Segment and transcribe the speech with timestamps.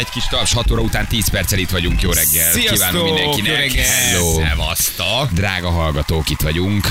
[0.00, 2.00] Egy kis taps, 6 óra után 10 perccel itt vagyunk.
[2.02, 2.52] Jó reggel.
[2.52, 3.52] Sziasztok, Kívánom mindenkinek.
[3.52, 3.84] jó reggel.
[3.84, 4.32] Hello.
[4.34, 5.30] Szevasztok.
[5.32, 6.88] Drága hallgatók, itt vagyunk.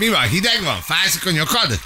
[0.00, 0.80] Mi van, hideg van?
[0.82, 1.80] Fázik a nyakad?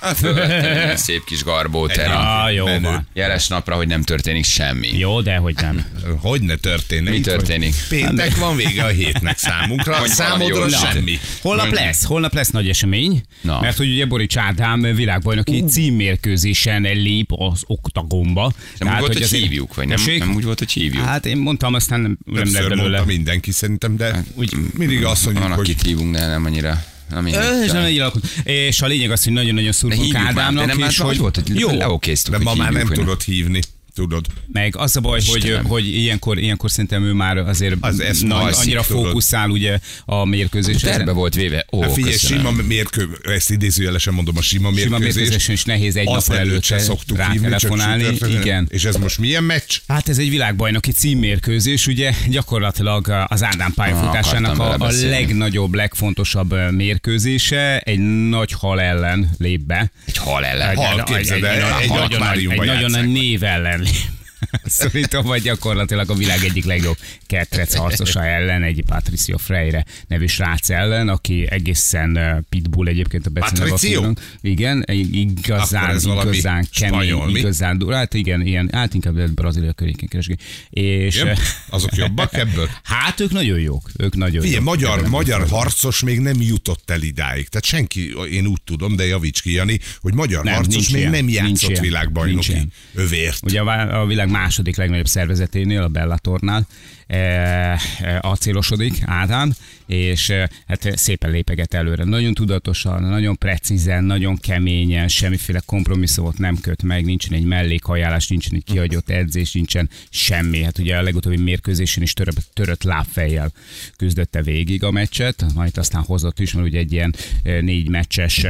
[0.98, 2.12] Szép kis garbó teri.
[2.12, 2.80] Ah, jó Menő.
[2.80, 3.08] van.
[3.14, 4.98] Jeles napra, hogy nem történik semmi.
[4.98, 5.84] Jó, de hogy nem.
[6.20, 7.10] Hogy ne történne?
[7.10, 7.74] Mi történik?
[7.88, 9.96] Péntek van vége a hétnek számunkra.
[9.96, 11.18] Hogy Számodra semmi.
[11.40, 13.60] Holnap lesz, holnap lesz nagy esemény, Na.
[13.60, 18.52] mert hogy ugye Borics Ádám világbajnoki címmérkőzésen lép az oktagomba.
[18.78, 21.04] Nem úgy volt, hogy azért- hívjuk, vagy nem, nem úgy volt, hogy hívjuk.
[21.04, 23.04] Hát én mondtam, aztán nem, nem lett belőle.
[23.04, 26.84] mindenki szerintem, de úgy- mindig azt mondjuk, Van, hogy akit hívunk, de nem annyira.
[27.14, 27.64] Na, mindegy.
[27.64, 28.24] És, nem egy alakult.
[28.44, 31.34] és a lényeg az, hogy nagyon-nagyon szurkolunk már, de Ádámnak, nem és már hogy volt,
[31.34, 33.60] hogy jó, leokéztük, de ma már nem tudod hívni.
[33.94, 34.26] Tudod.
[34.52, 35.64] Meg az a baj, hogy, Istenem.
[35.64, 39.04] hogy ilyenkor, ilyenkor szerintem ő már azért Az ezt nagy, alszik, annyira tudod.
[39.04, 40.90] fókuszál ugye a mérkőzésre.
[40.90, 41.66] Terbe volt véve.
[41.72, 42.44] Ó, Hát figyelj, köszönöm.
[42.46, 45.14] sima mérkő, ezt idézőjelesen mondom, a sima Sima mérkőzés.
[45.14, 48.06] mérkőzésen is nehéz egy nap előtt szoktuk rátelefonálni.
[48.40, 48.66] Igen.
[48.70, 49.78] És ez most milyen meccs?
[49.88, 57.78] Hát ez egy világbajnoki címmérkőzés, ugye gyakorlatilag az Ádám pályafutásának a, a legnagyobb, legfontosabb mérkőzése.
[57.78, 57.98] Egy
[58.28, 59.90] nagy hal ellen lép be.
[60.04, 60.76] Egy hal ellen.
[60.76, 64.23] Hal, egy, képzeld el, nagyon- egy nagyon, nagy, egy akváriumban nagyon nagy név ellen lép.
[64.64, 70.70] Szerintem vagy gyakorlatilag a világ egyik legjobb ketrec harcosa ellen, egy Patricio Freire nevű srác
[70.70, 74.12] ellen, aki egészen ö, pitbull egyébként a Patricio?
[74.40, 77.94] Igen, igazán, igazán kemény, spanyol, igazán durva.
[77.94, 80.36] Hát igen, ilyen, hát inkább Brazília környékén keresni.
[80.70, 81.36] És Igen?
[81.68, 82.68] Azok jobbak ebből?
[82.82, 84.64] Hát ők nagyon jók, ők nagyon Figyelj, jók.
[84.64, 87.48] magyar, Ebben magyar harcos még nem jutott el idáig.
[87.48, 91.12] Tehát senki, én úgy tudom, de javíts ki, Jani, hogy magyar Nem, harcos még ilyen.
[91.12, 91.82] nem játszott ilyen.
[91.82, 93.38] Világbajnoki övért.
[93.42, 96.66] Ugye a a világ második legnagyobb szervezeténél, a Bellatornál
[97.06, 97.78] e, e,
[98.20, 99.52] acélosodik Ádám,
[99.86, 102.04] és e, hát szépen lépeget előre.
[102.04, 108.54] Nagyon tudatosan, nagyon precízen, nagyon keményen, semmiféle kompromisszumot nem köt meg, nincsen egy mellékajánlás, nincsen
[108.54, 110.62] egy kihagyott edzés, nincsen semmi.
[110.62, 113.52] Hát ugye a legutóbbi mérkőzésen is törött, törött lábfejjel
[113.96, 118.46] küzdötte végig a meccset, majd aztán hozott is, mert ugye egy ilyen négy meccses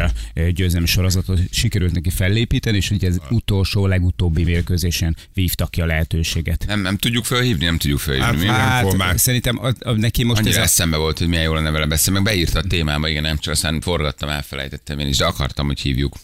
[0.55, 6.65] győzelmi sorozatot sikerült neki fellépíteni, és ugye az utolsó, legutóbbi mérkőzésen vívtak ki a lehetőséget.
[6.67, 8.47] Nem, nem tudjuk felhívni, nem tudjuk felhívni.
[8.47, 8.99] Hát Mi?
[8.99, 11.71] Hát, szerintem a, a, neki most Annyira ez a, eszembe volt, hogy milyen jó lenne
[11.71, 15.25] vele beszélni, meg beírta a témába, igen, nem csak aztán forgattam, elfelejtettem én is, de
[15.25, 16.15] akartam, hogy hívjuk.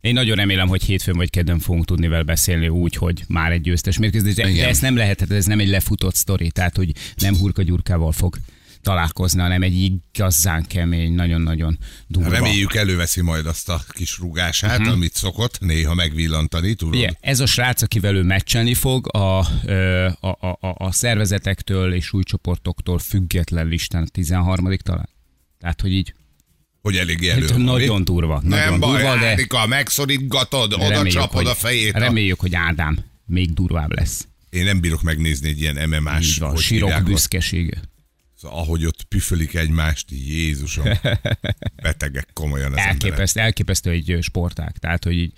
[0.00, 3.60] én nagyon remélem, hogy hétfőn vagy kedden fogunk tudni vele beszélni úgy, hogy már egy
[3.60, 4.34] győztes mérkőzés.
[4.34, 8.12] De, de ez nem lehetett, ez nem egy lefutott sztori, tehát hogy nem hurka gyurkával
[8.12, 8.36] fog
[8.82, 12.30] találkozni, hanem egy igazán kemény, nagyon-nagyon durva.
[12.30, 14.92] Reméljük előveszi majd azt a kis rugását, uh-huh.
[14.94, 16.94] amit szokott néha megvillantani, tudod?
[16.94, 19.46] Ugye, ez a srác, akivel ő meccselni fog, a, a,
[20.20, 25.08] a, a, a szervezetektől és új csoportoktól független listán 13 talán.
[25.58, 26.14] Tehát, hogy így
[26.82, 27.56] Hogy elég elő.
[27.56, 28.40] nagyon durva.
[28.44, 31.92] Nem nagyon baj, durva, de Árika, megszorítgatod, oda csapod hogy, a fejét.
[31.92, 34.26] Reméljük, hogy Ádám még durvább lesz.
[34.50, 37.80] Én nem bírok megnézni egy ilyen MMA-s, Így van, sírok büszkesége.
[38.40, 40.84] Szóval, ahogy ott püfölik egymást, Jézusom,
[41.82, 43.02] betegek komolyan az emberek.
[43.02, 44.78] Elképesztő, elképesztő egy ö, sportág.
[44.78, 45.32] Tehát, hogy így,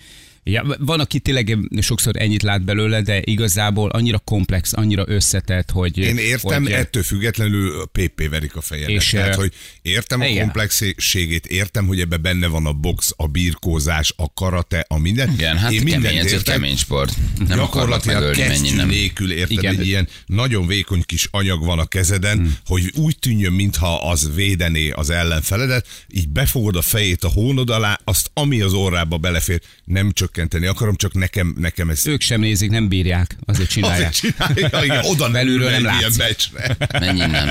[0.44, 5.98] Ja, van, aki tényleg sokszor ennyit lát belőle, de igazából annyira komplex, annyira összetett, hogy...
[5.98, 8.90] Én értem, hogy, ettől függetlenül PP verik a fejemet.
[8.90, 9.52] És, Tehát, eh, hogy
[9.82, 10.42] értem a igen.
[10.42, 15.32] komplexségét, értem, hogy ebbe benne van a box, a birkózás, a karate, a minden.
[15.32, 17.16] Igen, hát Én mindent kemény, ez egy kemény sport.
[17.48, 18.88] Nem Gyakorlatilag kesztyű nem.
[18.88, 19.74] nélkül érted, Igen.
[19.74, 22.56] egy ilyen nagyon vékony kis anyag van a kezeden, hmm.
[22.66, 28.00] hogy úgy tűnjön, mintha az védené az ellenfeledet, így befogod a fejét a hónod alá,
[28.04, 32.70] azt ami az orrába belefér, nem csökkenteni akarom, csak nekem, nekem ez Ők sem nézik,
[32.70, 34.08] nem bírják, azért csinálják.
[34.08, 36.16] Azért csinálja, igen, oda Belülről nem ülne egy látsz.
[36.16, 36.76] ilyen meccsre.
[36.98, 37.48] Mennyi nem.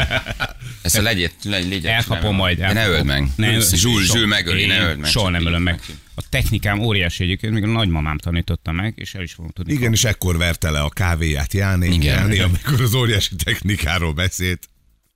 [0.82, 2.58] Ezt a legyet, legy, legyet Elkapom majd.
[2.58, 2.96] De ne elkapom.
[2.96, 3.32] öld meg.
[3.36, 5.10] Ne, Zsúl, Zsúl megöli, ne öld meg.
[5.10, 5.82] Soha nem ölöm meg.
[6.16, 9.74] A technikám óriási egyébként, még a nagymamám tanította meg, és el is fogom tudni.
[9.74, 12.20] Igen, és ekkor verte le a kávéját Jáné, Igen.
[12.20, 14.70] Jáné amikor az óriási technikáról beszélt.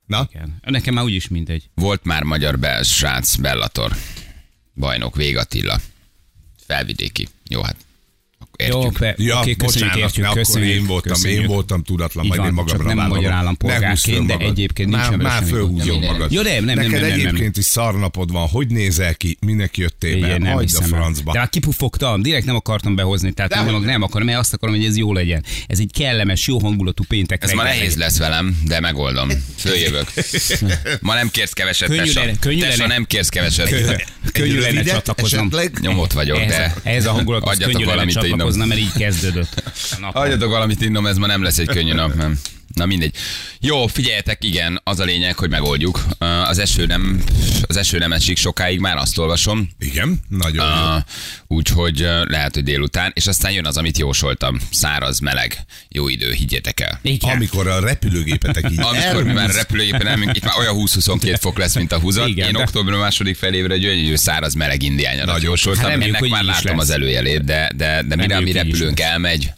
[0.06, 0.28] Na?
[0.32, 0.58] Igen.
[0.62, 1.68] Nekem már úgyis mindegy.
[1.74, 3.92] Volt már magyar bel, srác, Bellator.
[4.74, 5.80] Bajnok, Vég Attila.
[6.66, 7.28] Felvidéki.
[7.48, 7.76] Jó, hát
[8.56, 8.82] értjük.
[8.82, 11.40] Jó, pe, Ja, oké, köszönjük, bocsánat, értjük, akkor köszönjük, én voltam, köszönjük.
[11.40, 15.50] én voltam tudatlan, majd van, én magamra nem magyar állampolgárként, de egyébként nincs már, már
[15.50, 16.00] gond.
[16.00, 16.32] magad.
[16.32, 17.26] Jó, nem, nem, nem, Neked nem, nem, nem.
[17.26, 21.32] egyébként is szarnapod van, hogy nézel ki, minek jöttél be, nem hagyd a francba.
[21.32, 24.74] De már kipufogtam, direkt nem akartam behozni, tehát De nem, nem akarom, mert azt akarom,
[24.74, 25.44] hogy ez jó legyen.
[25.66, 27.42] Ez egy kellemes, jó hangulatú péntek.
[27.42, 29.28] Ez ma nehéz lesz velem, de megoldom.
[29.56, 30.12] Följövök.
[31.00, 32.86] Ma nem kérsz keveset, Tessa.
[32.86, 33.68] nem kérsz keveset.
[34.32, 35.50] Könnyű lenne csatlakoznom.
[35.80, 36.74] Nyomott vagyok, Ez, de...
[36.82, 38.43] ez a hangulat, Adjatok valamit innom.
[38.44, 39.62] Csatlakoznom, mert így kezdődött.
[40.00, 42.38] Hagyjatok valamit innom, ez ma nem lesz egy könnyű nap, nem.
[42.74, 43.14] Na mindegy.
[43.60, 46.04] Jó, figyeljetek, igen, az a lényeg, hogy megoldjuk.
[46.44, 47.22] Az eső nem,
[47.66, 49.68] az eső nem esik sokáig, már azt olvasom.
[49.78, 50.66] Igen, nagyon.
[50.96, 51.02] Uh,
[51.46, 54.58] Úgyhogy lehet, hogy délután, és aztán jön az, amit jósoltam.
[54.70, 56.98] Száraz, meleg, jó idő, higgyétek el.
[57.02, 57.30] Igen.
[57.34, 61.58] Amikor a repülőgépetek így Amikor mi már elhúz- repülőgépen elmegyünk, itt már olyan 20-22 fok
[61.58, 62.28] lesz, mint a húzat.
[62.28, 65.42] Igen, Én de- október második felévre egy gyönyörű száraz meleg indiányarat Nagyon.
[65.50, 65.84] jósoltam.
[65.84, 66.88] Hát Ennek már látom lesz.
[66.88, 69.52] az előjelét, de, de, de mire a mi repülőnk elmegy,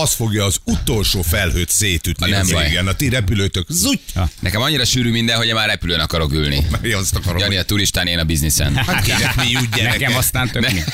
[0.00, 2.30] az fogja az utolsó felhőt szétütni.
[2.30, 2.66] Nem baj.
[2.66, 4.00] Igen, a ti repülőtök zúgy.
[4.40, 6.66] nekem annyira sűrű minden, hogy én már repülőn akarok ülni.
[6.82, 8.74] Én azt akarom, Jani a turistán, én a bizniszen.
[8.76, 9.82] Hát kinek mi úgy?
[9.82, 10.80] Nekem aztán tök mi.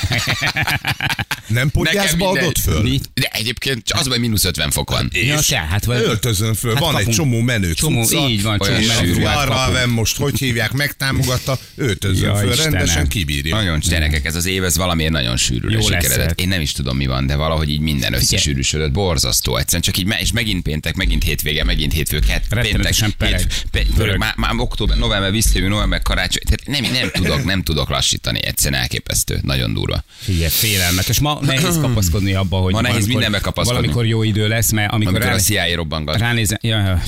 [1.47, 2.81] Nem podgyászba adott föl?
[2.81, 2.99] Mi?
[3.13, 5.09] De egyébként az, hogy mínusz 50 fok van.
[5.13, 6.01] Ja, se, hát vagy...
[6.01, 7.15] Öltözön föl, Hát van egy kapunk.
[7.15, 12.35] csomó menő Csomó, cucca, így van, csomó menő Arra most, hogy hívják, megtámogatta, öltözön Ja,
[12.35, 12.71] föl, Istenem.
[12.73, 13.55] rendesen kibírja.
[13.55, 16.39] Nagyon gyerekek, ez az év, ez valamiért nagyon sűrű sikeredett.
[16.39, 18.91] Én nem is tudom, mi van, de valahogy így minden összesűrűsödött.
[18.93, 19.57] Borzasztó.
[19.57, 24.17] Egyszerűen csak így, és megint péntek, megint hétvége, megint hétfő, kett, péntek, hét- pörög.
[24.17, 26.43] Már, már október, november, visszajövő, november, karácsony.
[26.45, 28.39] Tehát nem, nem, tudok, nem tudok lassítani.
[28.45, 29.39] Egyszerűen elképesztő.
[29.41, 30.03] Nagyon durva.
[30.17, 31.19] Figyelj, félelmetes.
[31.19, 33.79] Ma nehéz kapaszkodni abba, hogy Ma nehéz mindenbe kapaszkodni.
[33.79, 36.17] Valamikor jó idő lesz, mert amikor, Amikor a rá, CIA robbangat.
[36.17, 37.01] ránézem, ja,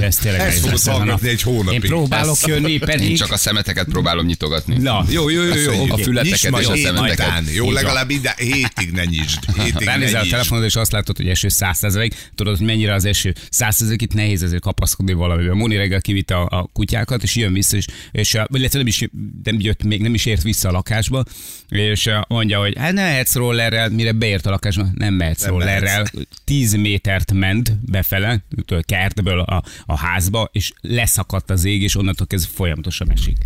[0.00, 1.82] ez tényleg ez a hallgatni egy hónapig.
[1.82, 3.18] Én próbálok jönni, Én pedig...
[3.18, 4.76] csak a szemeteket próbálom nyitogatni.
[4.78, 5.86] Na, jó, jó, jó, jó.
[5.88, 7.42] A fületeket és a hét szemeteket.
[7.54, 9.38] Jó, legalább ide, hétig ne nyisd.
[9.64, 12.12] Hétig ne Ránézel a telefonod, és azt látod, hogy eső 100%.
[12.34, 15.54] Tudod, hogy mennyire az eső 100%, itt nehéz ezért kapaszkodni valamivel.
[15.54, 19.08] Moni reggel kivitte a, a kutyákat, és jön vissza, és, és illetve nem is,
[19.42, 21.24] nem jött, még nem is ért vissza a lakásba,
[21.68, 26.06] és mondja, hogy hát nem mehetsz rollerrel, mire beért a lakásba, nem mehetsz Nem rollerrel.
[26.44, 28.44] 10 métert ment befele,
[28.80, 33.36] kertből a, a házba, és leszakadt az ég, és onnantól kezdve folyamatosan esik.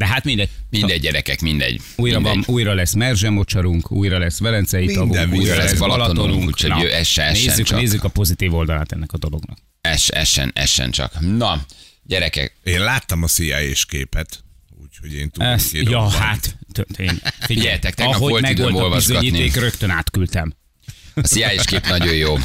[0.00, 0.48] De hát mindegy.
[0.70, 1.80] Mindegy, gyerekek, mindegy.
[1.96, 2.44] Újra, mindegy.
[2.46, 6.82] van, újra lesz merzsemocsarunk, újra lesz velencei tagunk, újra újra lesz lesz Balatonunk, úgyhogy Na,
[6.82, 7.78] jö- essen, essen nézzük, csak.
[7.78, 9.58] nézzük a pozitív oldalát ennek a dolognak.
[9.80, 11.20] Es, essen, essen csak.
[11.20, 11.64] Na,
[12.02, 14.44] gyerekek, Én láttam a CIA-s képet,
[14.82, 16.10] úgyhogy én tudom, Ez, hogy ja, van.
[16.10, 16.56] hát,
[16.98, 19.30] én, Figyeljetek, tegnap ahogy volt időm olvasgatni.
[19.30, 20.54] bizonyíték, rögtön átküldtem.
[21.14, 22.38] A CIA-s kép nagyon jó,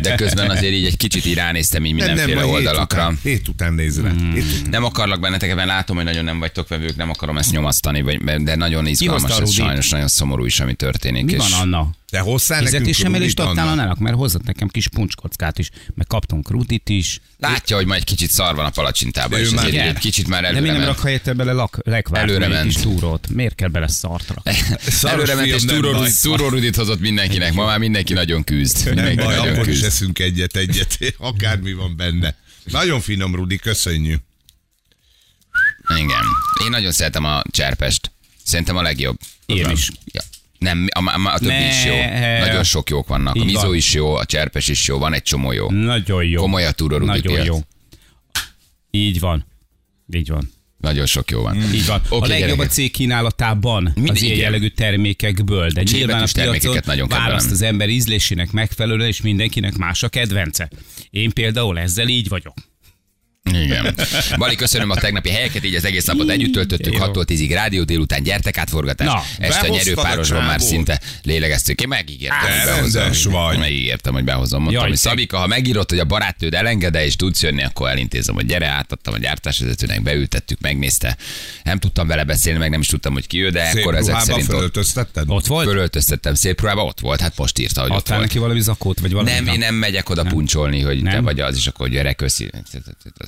[0.00, 3.02] de közben azért így egy kicsit így ránéztem így mindenféle majd hét oldalakra.
[3.02, 4.10] Után, hét után néz rá.
[4.10, 4.32] Hmm.
[4.32, 4.70] Hét után.
[4.70, 8.42] Nem akarlak benneteket, mert látom, hogy nagyon nem vagytok vevők, nem akarom ezt nyomasztani, vagy,
[8.42, 11.24] de nagyon izgalmas, ez sajnos nagyon szomorú is, ami történik.
[11.24, 11.90] Mi és van, Anna?
[12.12, 13.80] De hozzá Fizetésemelést Rudit, adtál Anna?
[13.80, 17.20] Annának, mert hozott nekem kis puncskockát is, meg kaptunk rutit is.
[17.38, 20.50] Látja, hogy majd egy kicsit szar van a palacsintában, és már- egy kicsit már De
[20.50, 22.72] mi előre nem rak helyette bele lak, lekvárt, Előre ment.
[22.72, 23.28] kis túrót?
[23.28, 24.42] Miért kell bele szartra?
[25.02, 25.98] Előre ment, és nem túró baj.
[26.00, 27.52] Rudit- túró Rudit hozott mindenkinek.
[27.52, 28.84] Ma már mindenki nagyon küzd.
[28.84, 29.84] Nem Mindenki baj, nagyon akkor is küzd.
[29.84, 32.34] eszünk egyet, egyet, akármi van benne.
[32.64, 34.20] Nagyon finom, Rudi, köszönjük.
[35.96, 36.22] Igen.
[36.64, 38.10] Én nagyon szeretem a cserpest.
[38.44, 39.18] Szerintem a legjobb.
[39.46, 39.88] Én is.
[40.04, 40.20] Ja.
[40.62, 41.68] Nem, a, a, a többi Ne.
[41.68, 41.94] is jó.
[42.40, 43.34] Nagyon sok jók vannak.
[43.34, 43.74] A Így mizó van.
[43.74, 45.70] is jó, a cserpes is jó, van egy csomó jó.
[45.70, 46.40] Nagyon jó.
[46.40, 47.46] Komoly a túró Nagyon piac.
[47.46, 47.58] jó.
[48.90, 49.46] Így van.
[50.14, 50.50] Így van.
[50.78, 51.56] Nagyon sok jó van.
[51.74, 52.00] Így van.
[52.08, 52.70] Oké, a legjobb a gyerekek.
[52.70, 57.28] cég kínálatában Mind- az ilyen jellegű termékekből, de nyilván a piacon termékeket nagyon kedvelem.
[57.30, 60.70] választ az ember ízlésének megfelelően, és mindenkinek más a kedvence.
[61.10, 62.54] Én például ezzel így vagyok.
[63.50, 63.94] Igen.
[64.38, 67.04] Bali, köszönöm a tegnapi helyeket, így az egész napot együtt töltöttük, Jó.
[67.04, 69.06] 6-tól 10-ig rádió, délután gyertek átforgatás.
[69.06, 71.80] Na, este nyerőpárosban már szinte lélegeztük.
[71.80, 72.38] Én megígértem,
[72.80, 73.32] hogy behozom.
[73.32, 73.58] vagy.
[73.58, 74.62] Megígértem, hogy behozom.
[74.62, 78.34] Mondtam, Jaj, hogy Szabika, ha megírod, hogy a barátnőd elengede és tudsz jönni, akkor elintézem,
[78.34, 81.16] hogy gyere, átadtam a gyártásvezetőnek, beültettük, megnézte.
[81.62, 84.20] Nem tudtam vele beszélni, meg nem is tudtam, hogy ki ő, de Szép akkor ezek
[84.20, 85.24] szerint fölöltöztetted?
[85.26, 85.66] Ott volt?
[85.66, 89.30] fölöltöztettem szép ruhába, ott volt, hát most írta, hogy Adtál neki valami zakót, vagy valami?
[89.30, 92.50] Nem, én nem megyek oda puncsolni, hogy te vagy az, és akkor gyere, köszi.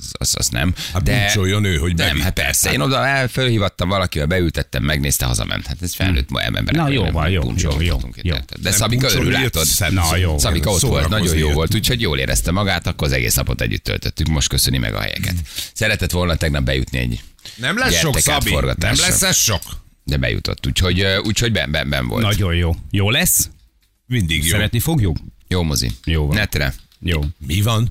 [0.05, 0.73] Az, az, az nem.
[0.93, 2.71] Hát puncsoljon ő, hogy Nem, hát persze.
[2.71, 5.67] Én oda el, fölhívattam valakivel, beültettem, megnézte, hazament.
[5.67, 6.81] Hát ez felnőtt ma emberek.
[6.81, 7.99] Na, jó van, jó, jó, jó.
[8.21, 8.59] érted?
[8.61, 9.67] De Szabika örül, látod?
[9.89, 10.37] Na, jó.
[10.37, 13.83] Szabika ott volt, nagyon jó volt, úgyhogy jól érezte magát, akkor az egész napot együtt
[13.83, 15.35] töltöttük, most köszöni meg a helyeket.
[15.73, 17.19] Szeretett volna tegnap bejutni egy
[17.55, 18.51] Nem lesz sok, Szabi.
[18.51, 19.61] Nem lesz ez sok.
[20.03, 22.23] de bejutott, úgyhogy, úgyhogy ben, ben, ben volt.
[22.23, 22.75] Nagyon jó.
[22.91, 23.49] Jó lesz?
[24.07, 24.49] Mindig jó.
[24.49, 25.17] Szeretni fogjuk?
[25.47, 25.91] Jó mozi.
[26.05, 26.35] Jó van.
[26.35, 26.73] Netre.
[26.99, 27.21] Jó.
[27.47, 27.89] Mi van?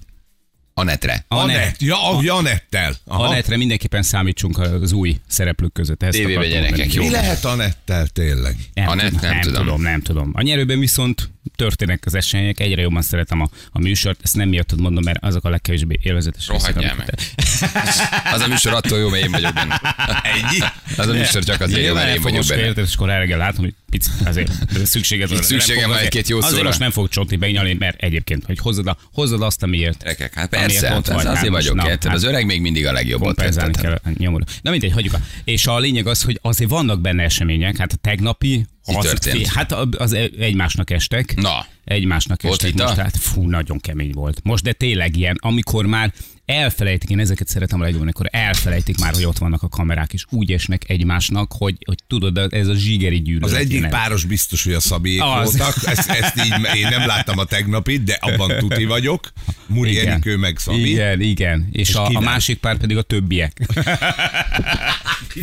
[0.76, 1.24] A netre.
[1.28, 1.56] A net.
[1.56, 1.80] Anett.
[1.80, 2.96] Ja, a Janettel.
[3.04, 6.02] A netre mindenképpen számítsunk az új szereplők között.
[6.02, 6.94] Ezt Tévébe gyerekek.
[6.94, 8.56] Mi lehet Anettel tényleg?
[8.74, 9.62] Nem, A net tudom, nem nem tudom.
[9.64, 10.30] tudom, nem tudom.
[10.34, 14.80] A nyerőben viszont történnek az események, egyre jobban szeretem a, a műsort, ezt nem miattad
[14.80, 18.34] mondom, mert azok a legkevésbé élvezetes részek, Rohadjál amiket- meg.
[18.34, 19.80] Az a műsor attól jó, mert én vagyok benne.
[20.22, 20.58] Ennyi?
[20.96, 22.62] Az a műsor csak azért jó, mert én vagyok benne.
[22.62, 24.50] érted, és akkor reggel látom, hogy picit azért
[24.84, 25.38] szükséged van.
[25.38, 26.66] Így szükségem van azért- egy-két jó Azért szóra.
[26.66, 29.98] most nem fog csotni benyalni, mert egyébként, hogy hozzad, a, hozzad azt, amiért.
[30.02, 31.26] Gyerekek, hát amiért persze, ott hát vagy.
[31.26, 32.04] azért vagyok, na, érted?
[32.06, 34.44] hát Az öreg még mindig a legjobbat kompenzálni kell nyomorú.
[34.62, 35.14] Na mindegy, hagyjuk.
[35.44, 39.46] És a lényeg az, hogy azért vannak benne események, hát a tegnapi, Mi történt?
[39.46, 41.34] hát az egymásnak estek.
[41.34, 41.66] Na.
[41.84, 44.40] Egymásnak Volt estek most, hát fú, nagyon kemény volt.
[44.42, 46.12] Most, de tényleg ilyen, amikor már
[46.44, 50.24] elfelejtik, én ezeket szeretem a legjobban, amikor elfelejtik már, hogy ott vannak a kamerák, és
[50.30, 53.50] úgy esnek egymásnak, hogy, hogy tudod, ez a zsigeri gyűlölet.
[53.50, 55.44] Az egyik páros biztos, hogy a Szabiék Az.
[55.44, 55.76] voltak.
[55.84, 59.32] Ezt, ezt így, én nem láttam a tegnapit, de abban tuti vagyok.
[59.66, 60.90] Muri Enikő meg Szabi.
[60.90, 61.68] Igen, igen.
[61.72, 63.60] És, És a, a másik pár pedig a többiek.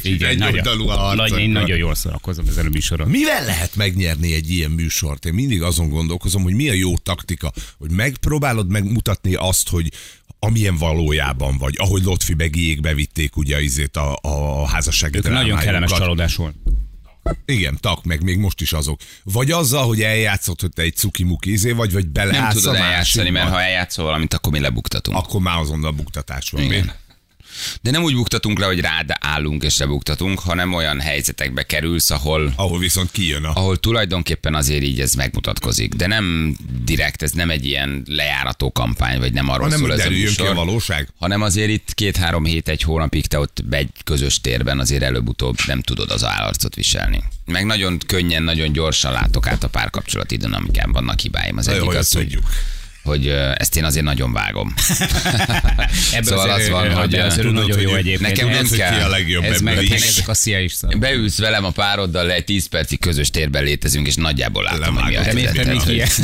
[0.02, 3.10] igen, nagyon, egyoldalú a nagyon, én nagyon jól szórakozom ezen a műsoron.
[3.10, 5.26] Mivel lehet megnyerni egy ilyen műsort?
[5.26, 9.92] Én mindig azon gondolkozom, hogy mi a jó taktika, hogy megpróbálod megmutatni azt, hogy
[10.40, 15.92] amilyen valójában vagy, ahogy Lotfi Begiék bevitték ugye izét a, a házassági Ők nagyon kellemes
[15.92, 16.56] csalódás volt.
[17.46, 19.00] Igen, tak, meg még most is azok.
[19.24, 22.78] Vagy azzal, hogy eljátszott, hogy te egy cuki-muki izé vagy, vagy Nem beleállsz tudod a
[22.78, 25.18] eljátszani, mert ha eljátszol valamit, akkor mi lebuktatunk.
[25.18, 26.62] Akkor már azonnal buktatás van.
[26.62, 26.92] Igen.
[27.82, 32.54] De nem úgy buktatunk le, hogy rád állunk és lebuktatunk, hanem olyan helyzetekbe kerülsz, ahol
[32.56, 33.52] Ahol viszont kijön a...
[33.54, 35.94] ahol tulajdonképpen azért így ez megmutatkozik.
[35.94, 40.00] De nem direkt, ez nem egy ilyen lejárató kampány, vagy nem arról hanem szól ez
[40.00, 40.66] a derüljön ki a műsor.
[40.66, 41.08] valóság.
[41.20, 45.82] hanem azért itt két-három hét, egy hónapig te ott egy közös térben azért előbb-utóbb nem
[45.82, 47.24] tudod az állarcot viselni.
[47.46, 51.58] Meg nagyon könnyen, nagyon gyorsan látok át a párkapcsolati dinamikán vannak hibáim.
[51.58, 52.44] Az Na egyik jó, az, hogy, tudjuk.
[53.04, 54.74] Hogy ezt én azért nagyon vágom.
[56.14, 58.22] Ebből Szóval az van, hogy, az tudod, nagyon hogy jó egyébként.
[58.22, 59.02] nekem nem kell.
[59.02, 59.90] a legjobb ez meg is.
[59.92, 60.98] ezek a szia is szar.
[60.98, 65.10] Beülsz velem a pároddal, le egy 10 percig közös térben létezünk, és nagyjából látom, hogy
[65.10, 65.54] mi a helyzet.
[65.54, 66.20] te mi ez-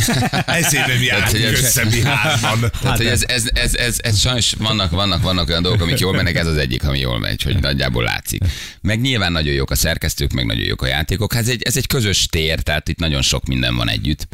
[1.62, 2.72] össze mi hárman.
[2.81, 6.13] Tehát, hogy ez, ez, ez, ez, ez, sajnos vannak, vannak, vannak olyan dolgok, amik jól
[6.13, 8.41] mennek, ez az egyik, ami jól megy, hogy nagyjából látszik.
[8.81, 11.34] Meg nyilván nagyon jók a szerkesztők, meg nagyon jók a játékok.
[11.34, 14.27] Hát ez egy, ez egy közös tér, tehát itt nagyon sok minden van együtt.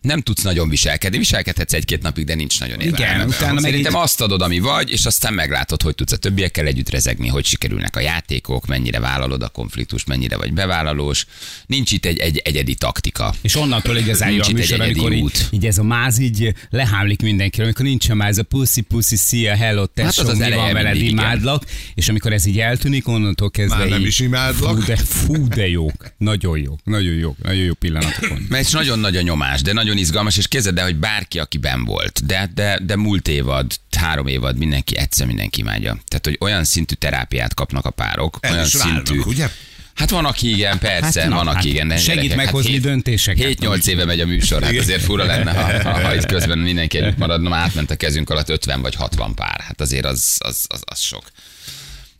[0.00, 3.14] Nem tudsz nagyon viselkedni, viselkedhetsz egy-két napig, de nincs nagyon értelme.
[3.14, 6.16] Igen, utána meg Szerintem így- azt adod, ami vagy, és aztán meglátod, hogy tudsz a
[6.16, 11.26] többiekkel együtt rezegni, hogy sikerülnek a játékok, mennyire vállalod a konfliktust, mennyire vagy bevállalós.
[11.66, 13.34] Nincs itt egy, egy egyedi taktika.
[13.40, 15.46] És onnantól igazán jó Nincs a itt egy műsor, egyedi amikor így, út.
[15.50, 19.56] így, ez a máz így lehámlik mindenkire, amikor nincsen már ez a pussy pussy szia,
[19.56, 21.24] hello, tesó, Hát az az mi van veled, mindig, igen.
[21.24, 24.78] imádlak, és amikor ez így eltűnik, onnantól kezdve Már nem így, is imádlak.
[24.78, 26.12] Fú, de, fú, de jók.
[26.18, 28.46] Nagyon jók, nagyon jók, nagyon jó pillanatok van.
[28.48, 31.79] Mert nagyon nagy a nyomás, de nagyon izgalmas, és képzeld el, hogy bárki, aki ben
[31.84, 35.98] volt, de, de, de múlt évad, három évad, mindenki egyszer mindenki imádja.
[36.08, 39.22] Tehát, hogy olyan szintű terápiát kapnak a párok, El olyan is válnak, szintű.
[39.28, 39.48] ugye?
[39.94, 41.88] Hát van, aki igen, persze, Hát van, aki hát igen.
[41.88, 43.56] De segít gyerekek, meghozni hét- döntéseket.
[43.60, 46.98] 7-8 éve megy a műsor, hát azért fura lenne, ha, ha, ha itt közben mindenki
[46.98, 49.60] együtt maradna, már átment a kezünk alatt 50 vagy 60 pár.
[49.60, 51.22] Hát azért az, az, az, az sok.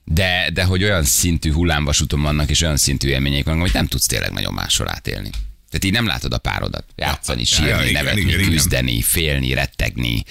[0.05, 4.07] De, de hogy olyan szintű hullámvasúton vannak, és olyan szintű élmények vannak, amit nem tudsz
[4.07, 5.31] tényleg nagyon máshol átélni.
[5.71, 8.51] Tehát így nem látod a párodat játszani, sírni, ja, nevetni, igen, igen.
[8.51, 10.25] küzdeni, félni, rettegni,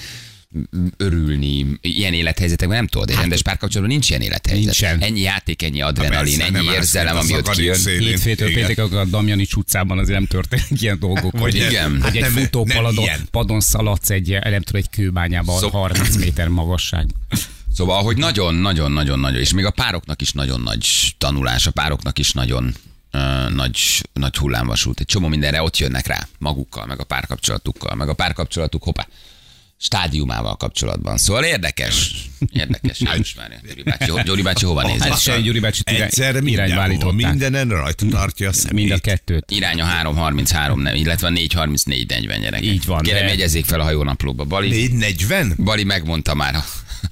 [0.97, 3.09] örülni, ilyen élethelyzetekben nem tudod.
[3.09, 4.63] Egy rendes párkapcsolatban nincs ilyen élethelyzet.
[4.63, 5.01] Nincsen.
[5.01, 7.79] Ennyi játék, ennyi adrenalin, ennyi érzelem, ami ott kijön.
[7.87, 8.37] Igen.
[8.37, 11.31] péntekig a Damjanics utcában azért nem történnek ilyen dolgok.
[11.31, 11.91] Vagy hogy, igen.
[11.91, 16.47] Hogy Hát egy nem futópaladon padon szaladsz egy, nem tudom, egy kőbányába Szok- 30 méter
[16.47, 17.07] magasság.
[17.73, 22.75] Szóval, hogy nagyon-nagyon-nagyon-nagyon, és még a pároknak is nagyon nagy tanulás, a pároknak is nagyon
[23.49, 23.79] nagy,
[24.13, 24.99] nagy hullámvasút.
[24.99, 29.07] Egy csomó mindenre ott jönnek rá, magukkal, meg a párkapcsolatukkal, meg a párkapcsolatuk, hoppá,
[29.81, 31.17] stádiumával kapcsolatban.
[31.17, 32.11] Szóval érdekes.
[32.51, 32.99] Érdekes.
[32.99, 33.57] Jézus Mária.
[33.67, 35.01] Gyuri bácsi, Gyuri bácsi hova néz?
[35.01, 37.13] Hát se Gyuri irány, Egyszerre irányba állították.
[37.15, 38.73] mindenen rajta tartja a szemét.
[38.73, 39.51] Mind a kettőt.
[39.51, 42.61] Irány a 333, nem, illetve a 434 40 gyerek.
[42.63, 44.43] Így van, Kérem, de- jegyezzék fel a hajónaplóba.
[44.43, 45.53] Bali, 440?
[45.57, 46.55] Bali megmondta már.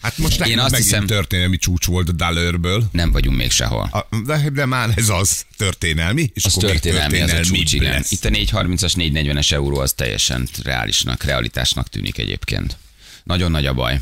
[0.01, 2.83] Hát most Én azt megint hiszem- történelmi csúcs volt a Dallörből.
[2.91, 3.89] Nem vagyunk még sehol.
[3.91, 7.73] A, de, de már ez az történelmi, és Az akkor még történelmi, az a csúcs,
[7.73, 7.91] igen.
[7.91, 8.11] lesz.
[8.11, 12.77] Itt a 430-as, 440-es euró az teljesen reálisnak, realitásnak tűnik egyébként.
[13.23, 13.99] Nagyon nagy a baj.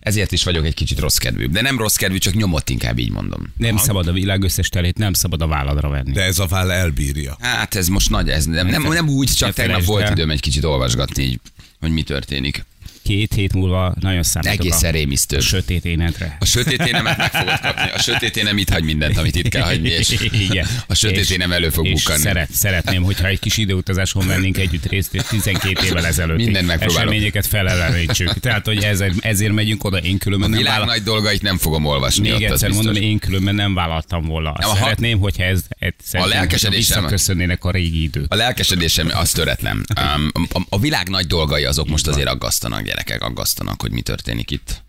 [0.00, 1.46] Ezért is vagyok egy kicsit rossz kedvű.
[1.46, 3.52] De nem rossz kedvű, csak nyomott inkább így mondom.
[3.56, 6.12] Nem szabad a világ összes telét, nem szabad a válladra venni.
[6.12, 7.36] De ez a váll elbírja.
[7.40, 10.12] Hát ez most nagy, ez nem, nem, nem úgy, csak Ne tegnap volt el.
[10.12, 11.40] időm egy kicsit olvasgatni, így,
[11.80, 12.64] hogy mi történik.
[13.04, 15.36] Két hét múlva nagyon számítok Egészen a, rémisztő.
[15.36, 16.36] a sötét énetre.
[16.40, 17.90] A sötét énemet meg fogod kapni.
[17.94, 20.66] A sötét énem itt hagy mindent, amit itt kell hagyni, és Igen.
[20.86, 22.20] a sötét énem elő fog bukkanni.
[22.20, 27.10] Szeret, szeretném, hogyha egy kis időutazáson vennénk együtt részt, és 12 évvel ezelőtt Mindent megpróbálok.
[27.10, 28.32] eseményeket felelenítsük.
[28.40, 30.86] Tehát, hogy ezért, ezért megyünk oda, én különben nem Világ vállal...
[30.94, 32.22] nagy dolgait nem fogom olvasni.
[32.22, 32.84] Még ott, egyszer biztos.
[32.86, 34.50] mondom, én különben nem vállaltam volna.
[34.52, 34.76] Azt Aha.
[34.76, 38.32] Szeretném, hogyha ez, ez szeretném, lelkesedésem- visszaköszönnének a régi idők.
[38.32, 39.84] A lelkesedésem az töretlen.
[40.16, 44.50] Um, a, a világ nagy dolgai azok most azért aggasztanak, gyerekek, aggasztanak, hogy mi történik
[44.50, 44.82] itt.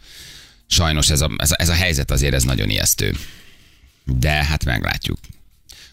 [0.67, 3.15] Sajnos ez a, ez a, ez a helyzet azért ez nagyon ijesztő.
[4.03, 5.19] De hát meglátjuk.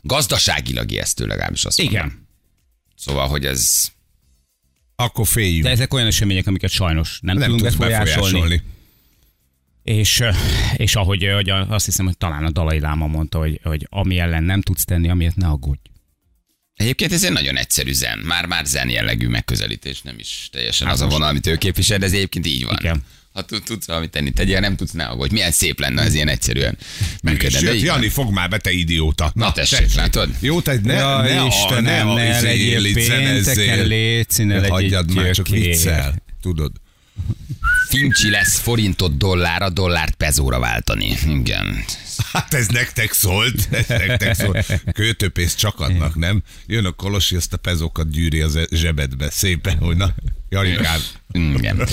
[0.03, 1.97] Gazdaságilag ijesztő legalábbis azt mondom.
[1.97, 2.29] Igen.
[2.97, 3.89] Szóval, hogy ez...
[4.97, 5.65] Akkor féljünk.
[5.65, 8.33] De ezek olyan események, amiket sajnos nem, nem tudunk tudsz befolyásolni.
[8.33, 8.63] befolyásolni.
[9.83, 10.23] És,
[10.77, 14.45] és ahogy, hogy azt hiszem, hogy talán a Dalai Láma mondta, hogy, hogy ami ellen
[14.45, 15.81] nem tudsz tenni, amiért ne aggódj.
[16.83, 18.19] Egyébként ez egy nagyon egyszerű zen.
[18.19, 22.07] Már-már zen jellegű megközelítés, nem is teljesen Hát az a vonal, amit ő képvisel, de
[22.07, 22.77] ez egyébként így van.
[22.81, 23.03] Igen.
[23.33, 25.33] Ha tud- tudsz valamit tenni, tegyél, nem tudsz, ne aggódj.
[25.33, 26.79] Milyen szép lenne, ez ilyen egyszerűen
[27.23, 27.61] működne.
[27.67, 27.77] Van.
[27.77, 29.31] Jani, fog már be, te idióta.
[29.35, 30.29] Na, tessék, látod?
[30.41, 33.55] Jó, te ne, Ja, ne, a, Istenem, ne, a, ne izé, legyél liccenezzél.
[33.55, 35.67] pénteken, léci, ne legyél Hagyjad már, csak gyökér.
[35.67, 36.23] viccel.
[36.43, 36.73] Tudod.
[37.89, 41.17] Fincsi lesz forintot dollárra, dollárt pezóra váltani.
[41.29, 41.85] Igen.
[42.33, 43.69] Hát ez nektek szólt.
[43.71, 44.81] Ez nektek szólt.
[44.93, 46.43] Költőpénzt csak adnak, nem?
[46.67, 49.31] Jön a kolosi, azt a pezókat gyűri az zsebedbe.
[49.31, 50.15] Szépen, hogy na,
[50.49, 51.01] Janikám.
[51.33, 51.89] Igen.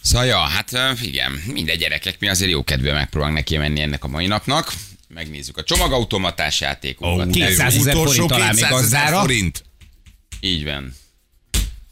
[0.00, 4.08] Szóval, ja, hát igen, mindegy gyerekek, mi azért jó kedvűen megpróbálunk neki menni ennek a
[4.08, 4.72] mai napnak.
[5.08, 7.26] Megnézzük a csomagautomatás játékunkat.
[7.26, 9.20] Ó, 200 ez ezer forint talán még 200 ezer gazdára.
[9.20, 9.64] forint.
[10.40, 10.94] Így van.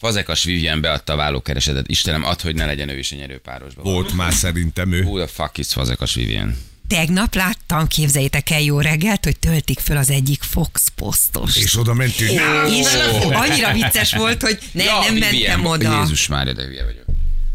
[0.04, 1.88] Fazekas Vivien beadta a vállókeresetet.
[1.88, 3.82] Istenem, add, hogy ne legyen ő is a nyerőpárosba.
[3.82, 5.02] Volt már szerintem ő.
[5.02, 6.58] Who the fuck is Fazekas Vivien?
[6.88, 11.56] Tegnap láttam, képzeljétek el jó reggelt, hogy töltik föl az egyik Fox posztos.
[11.56, 12.30] És oda mentünk.
[12.70, 12.86] És
[13.32, 15.30] annyira vicces volt, hogy ne, nem Vivien.
[15.30, 15.98] mentem oda.
[16.00, 17.04] Jézus már, de hülye vagyok.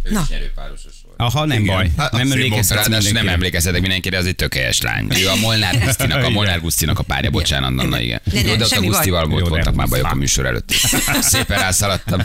[0.04, 0.22] Ő Na.
[0.22, 0.94] is nyerőpárosos.
[1.22, 1.76] Aha, nem Igen.
[1.76, 1.92] baj.
[1.98, 3.32] Hát nem Ráadásul nem mindenkire.
[3.32, 5.08] emlékezzetek mindenkire, az egy tök helyes lány.
[5.18, 8.22] Ő a Molnár Gusztinak, a Molnár Gusztinak a párja, bocsánat, Anna, igen.
[8.24, 8.82] Ne, ne, Jó, de ott a.
[8.82, 10.72] Gusztival volt, de- voltak már bajok a műsor előtt.
[11.22, 12.22] Szépen rászaladtam.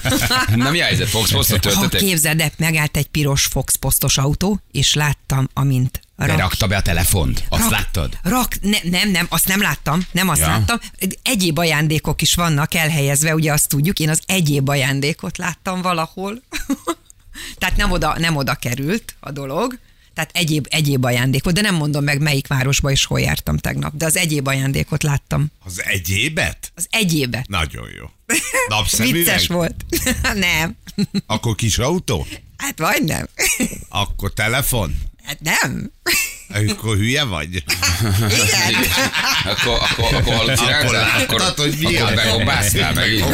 [0.54, 1.08] Na mi a helyzet?
[1.08, 2.00] Fox Postot töltöttek?
[2.00, 6.76] képzeld el, megállt egy piros Fox posztos autó, és láttam, amint De rak- rakta be
[6.76, 7.44] a telefont?
[7.48, 8.18] Azt rak- láttad?
[8.22, 10.46] Rak, ne, nem, nem, azt nem láttam, nem azt ja.
[10.46, 10.78] láttam.
[11.22, 16.42] Egyéb ajándékok is vannak elhelyezve, ugye azt tudjuk, én az egyéb ajándékot láttam valahol.
[17.58, 19.78] Tehát nem oda, nem oda került a dolog.
[20.14, 24.04] Tehát egyéb, egyéb ajándékot, de nem mondom meg, melyik városba és hol jártam tegnap, de
[24.04, 25.46] az egyéb ajándékot láttam.
[25.64, 26.72] Az egyébet?
[26.74, 27.48] Az egyébet.
[27.48, 28.10] Nagyon jó.
[28.68, 29.14] Napszemüveg?
[29.14, 29.84] Vicces volt.
[30.34, 30.76] nem.
[31.26, 32.26] Akkor kis autó?
[32.56, 33.28] Hát vagy nem.
[33.88, 34.94] Akkor telefon?
[35.24, 35.92] Hát nem.
[36.68, 37.54] Akkor hülye vagy?
[38.18, 38.74] Igen.
[39.44, 41.22] Akkor, akkor, akkor halucináltál?
[41.22, 43.24] Akkor láttad, hogy mi akkor begombáztál meg.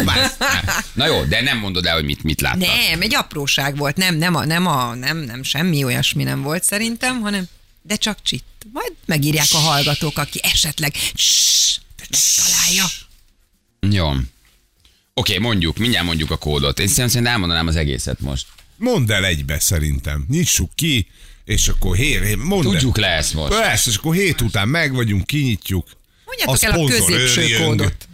[0.92, 2.60] Na jó, de nem mondod el, hogy mit, mit láttad.
[2.60, 6.64] Nem, egy apróság volt, nem, nem, a, nem, a, nem, nem, semmi olyasmi nem volt
[6.64, 7.48] szerintem, hanem,
[7.82, 8.44] de csak csitt.
[8.72, 12.84] Majd megírják a hallgatók, aki esetleg Ssss, megtalálja.
[13.80, 14.12] Jó.
[15.14, 16.78] Oké, mondjuk, mindjárt mondjuk a kódot.
[16.78, 18.46] Én szerintem elmondanám az egészet most.
[18.76, 20.24] Mondd el egybe szerintem.
[20.28, 21.08] Nyissuk ki,
[21.50, 23.60] és akkor hé, hé mondd Tudjuk le ezt most.
[23.60, 25.88] Persze, és akkor hét után meg vagyunk, kinyitjuk.
[26.26, 27.64] Mondjátok el a középső őrjön.
[27.64, 28.08] kódot.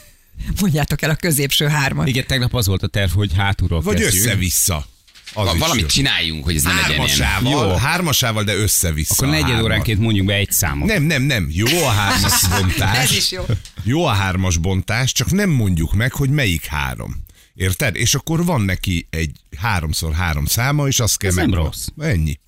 [0.60, 2.08] Mondjátok el a középső hármat.
[2.08, 4.24] Igen, tegnap az volt a terv, hogy hátulról Vagy kezdjük.
[4.24, 4.86] össze-vissza.
[5.34, 5.86] Az Valamit jó.
[5.86, 6.98] csináljunk, hogy ez ne legyen ilyen.
[7.20, 7.76] Hármasával, Jó.
[7.76, 9.14] hármasával, de össze-vissza.
[9.14, 10.88] Akkor a negyed óránként mondjuk be egy számot.
[10.88, 11.48] Nem, nem, nem.
[11.50, 12.98] Jó a hármas bontás.
[13.10, 13.44] Ez is jó.
[13.82, 17.24] Jó a hármas bontás, csak nem mondjuk meg, hogy melyik három.
[17.54, 17.96] Érted?
[17.96, 21.58] És akkor van neki egy háromszor három száma, és azt kell Ez nem meg...
[21.58, 21.86] rossz.
[21.98, 22.38] Ennyi.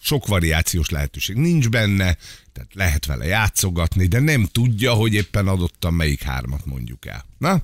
[0.00, 2.16] Sok variációs lehetőség nincs benne,
[2.52, 7.24] tehát lehet vele játszogatni, de nem tudja, hogy éppen adottan melyik hármat mondjuk el.
[7.38, 7.62] Na?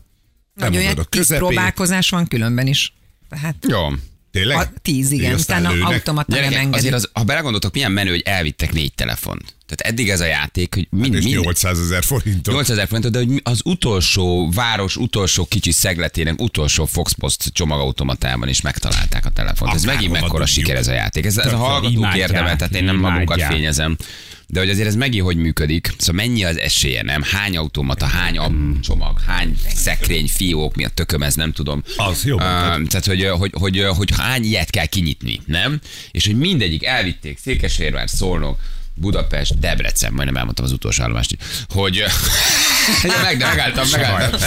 [0.54, 2.92] Nagyon mondod olyan tíz próbálkozás van különben is.
[3.28, 3.88] Tehát Jó.
[4.30, 4.56] Tényleg?
[4.56, 6.76] a tíz, igen, utána automata nem engedi.
[6.76, 9.56] azért az, ha belegondoltok, milyen menő, hogy elvittek négy telefont.
[9.66, 12.54] Tehát eddig ez a játék, hogy mind, mind, 800 ezer forintot.
[12.54, 19.26] 8000 forintot, de hogy az utolsó város, utolsó kicsi szegletének, utolsó Foxpost csomagautomatában is megtalálták
[19.26, 19.74] a telefont.
[19.74, 21.24] Ez Akárhova megint mekkora siker ez a játék.
[21.24, 23.96] Ez, ez a hallgatók érdemel, tehát én nem magunkat fényezem.
[24.46, 27.22] De hogy azért ez megint hogy működik, szóval mennyi az esélye, nem?
[27.22, 31.82] Hány automata, hány am- csomag, hány szekrény, fiók, mi a tököm, ez nem tudom.
[31.96, 32.34] Az jó.
[32.34, 35.80] Uh, tehát, hogy, hogy, hogy, hogy hány ilyet kell kinyitni, nem?
[36.10, 38.58] És hogy mindegyik elvitték, Székesfehérvár, Szolnok,
[38.94, 41.36] Budapest, Debrecen, majdnem elmondtam az utolsó állomást,
[41.68, 42.04] hogy
[43.22, 44.40] meg, megálltam, megálltam.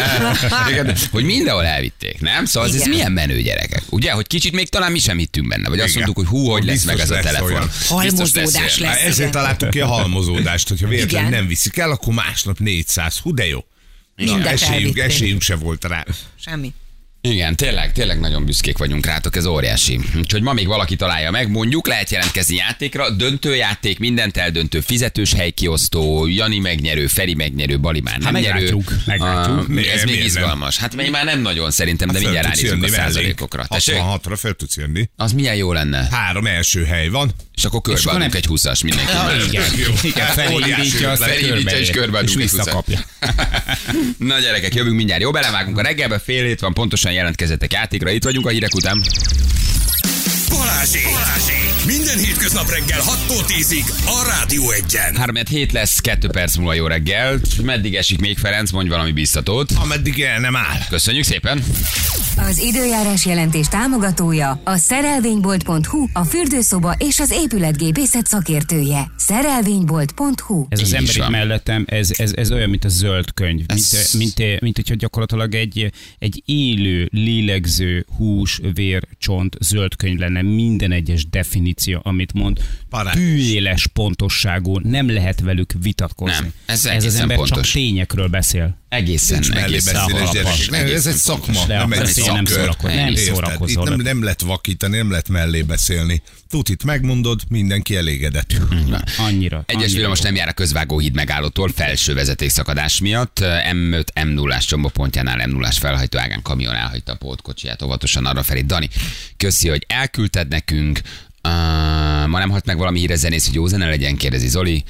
[0.70, 2.44] Igen, hogy mindenhol elvitték, nem?
[2.44, 3.82] Szóval ez, ez milyen menő gyerekek.
[3.90, 6.64] Ugye, hogy kicsit még talán mi sem hittünk benne, vagy azt mondtuk, hogy hú, hogy
[6.64, 7.68] lesz meg ez a telefon.
[7.88, 8.96] Halmozódás lesz.
[8.96, 9.30] Ezért igen.
[9.30, 13.18] találtuk ki a halmozódást, hogyha véletlenül nem viszik el, akkor másnap 400.
[13.18, 13.64] Hú, de jó.
[14.16, 16.04] Mindet esélyünk, esélyünk se volt rá.
[16.40, 16.72] Semmi.
[17.28, 20.00] Igen, tényleg, tényleg nagyon büszkék vagyunk rátok, ez óriási.
[20.16, 26.26] Úgyhogy ma még valaki találja meg, mondjuk lehet jelentkezni játékra, döntőjáték, mindent eldöntő, fizetős helykiosztó,
[26.26, 28.52] Jani megnyerő, Feri megnyerő, Bali már nem Hát nyerő.
[28.54, 29.56] meglátjuk, meglátjuk.
[29.56, 30.14] Ah, ez még miért nem?
[30.24, 30.76] izgalmas.
[30.78, 33.66] Hát még már nem nagyon szerintem, de Fel mindjárt ránézünk a százalékokra.
[33.66, 33.94] Tessék?
[33.98, 35.08] 66-ra fel tudsz jönni.
[35.16, 36.08] Az milyen jó lenne.
[36.10, 37.30] Három első hely van.
[37.56, 39.12] És akkor körbeadunk nem- egy 20-as mindenki.
[39.48, 39.64] Igen,
[40.02, 42.52] igen, felindítja, azt Felindítja és körbeadunk egy 20-at.
[42.56, 42.98] visszakapja.
[44.18, 45.22] Na gyerekek, jövünk mindjárt.
[45.22, 48.10] Jó, belevágunk a reggelbe, fél hét van, pontosan jelentkezettek játékra.
[48.10, 49.02] Itt vagyunk a hírek után.
[50.48, 51.04] Balázsék!
[51.04, 51.63] Balázsék!
[51.86, 55.16] Minden hétköznap reggel 6-tól 10-ig a Rádió Egyen.
[55.16, 57.40] 3 hét lesz, 2 perc múlva jó reggel.
[57.62, 59.70] Meddig esik még Ferenc, mondj valami biztatót.
[59.82, 60.78] Ameddig el nem áll.
[60.88, 61.62] Köszönjük szépen.
[62.36, 69.10] Az időjárás jelentés támogatója a szerelvénybolt.hu, a fürdőszoba és az épületgépészet szakértője.
[69.16, 71.30] Szerelvénybolt.hu Ez az Így ember itt van.
[71.30, 73.60] mellettem, ez, ez, ez olyan, mint a zöld könyv.
[73.66, 80.18] Ez- Mint, mint, mint hogyha gyakorlatilag egy, egy élő, lélegző hús, vér, csont zöld könyv
[80.18, 80.42] lenne.
[80.42, 82.60] Minden egyes definíció, amit mond,
[83.14, 86.36] bűéles pontosságú, nem lehet velük vitatkozni.
[86.40, 87.56] Nem, ez ez az ember pontos.
[87.56, 88.76] csak tényekről beszél.
[88.88, 90.70] Egészen, Nincs egészen beszélés gyerekek.
[90.70, 92.46] Nem, ez egy szakma, nem egy én nem szakkör.
[92.46, 93.82] szórakozom, nem szórakozol.
[93.82, 96.22] Itt nem, nem lehet vakítani, nem lehet mellé beszélni.
[96.48, 98.52] Tutit megmondod, mindenki elégedett.
[99.18, 99.62] Annyira.
[99.66, 103.40] Egyes annyira villamos nem jár a közvágóhíd megállótól felső vezetékszakadás miatt.
[103.72, 108.60] M5 m 0 csomópontjánál m 0 felhajtó ágán kamion elhagyta a pótkocsiját óvatosan arra felé.
[108.60, 108.88] Dani,
[109.36, 111.00] köszi, hogy elküldted nekünk.
[111.48, 111.50] Uh,
[112.28, 114.84] ma nem halt meg valami híres zenész, hogy jó zene legyen, kérdezi Zoli.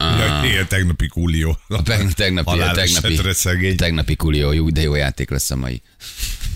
[0.00, 1.58] Uh, Jaj, ilyen tegnapi kulió.
[1.68, 5.82] a te- tegnapi, a tegnapi, tegnapi kulió, jó, de jó játék lesz a mai.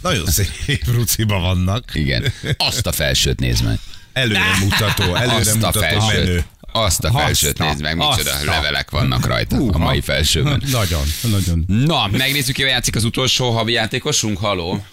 [0.02, 1.84] Nagyon szép ruciba vannak.
[1.94, 2.32] Igen.
[2.56, 3.78] Azt a felsőt nézd meg.
[4.12, 6.24] Előre mutató, előre Azt a felsőt.
[6.24, 6.44] menő.
[6.72, 10.62] Azt a felsőt a- nézd meg, micsoda azt a- levelek vannak rajta a mai felsőben.
[10.70, 11.64] Nagyon, nagyon.
[11.66, 14.38] Na, megnézzük, ki játszik az utolsó havi játékosunk.
[14.38, 14.84] Haló!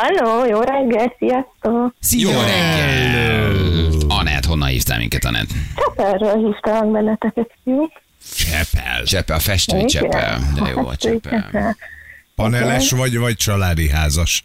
[0.00, 1.94] Halló, jó reggel, sziasztok!
[2.10, 3.54] Jó reggel!
[4.08, 5.48] Anett, honnan hívtál minket, Anett?
[5.76, 7.92] Cseperről hívtalak benneteket, fiúk.
[8.36, 9.04] Csepel.
[9.04, 9.88] Csepel, a festői Igen.
[9.88, 10.38] Csepel.
[10.54, 10.96] De jó a.
[10.96, 11.76] Csepel.
[12.34, 14.44] Paneles vagy, vagy családi házas?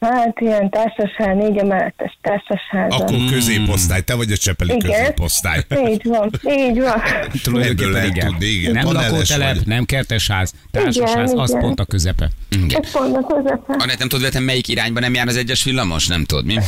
[0.00, 2.90] Hát ilyen társaság, négy emeletes társaság.
[2.92, 4.90] Akkor középosztály, te vagy a csepeli Igen.
[4.90, 5.64] középosztály.
[5.88, 7.02] Így van, így van.
[7.42, 8.26] Tulajdonképpen igen.
[8.26, 8.72] tudni, igen.
[8.72, 9.66] Nem lakótelep, vagy.
[9.66, 11.62] nem kertesház, társasház, Igen, az igen.
[11.62, 12.28] pont a közepe.
[12.48, 12.82] Igen.
[12.82, 13.74] Ez pont a közepe.
[13.78, 16.06] Anett, nem tudod, vetem, melyik irányba nem jár az egyes villamos?
[16.06, 16.58] Nem tudod, mi?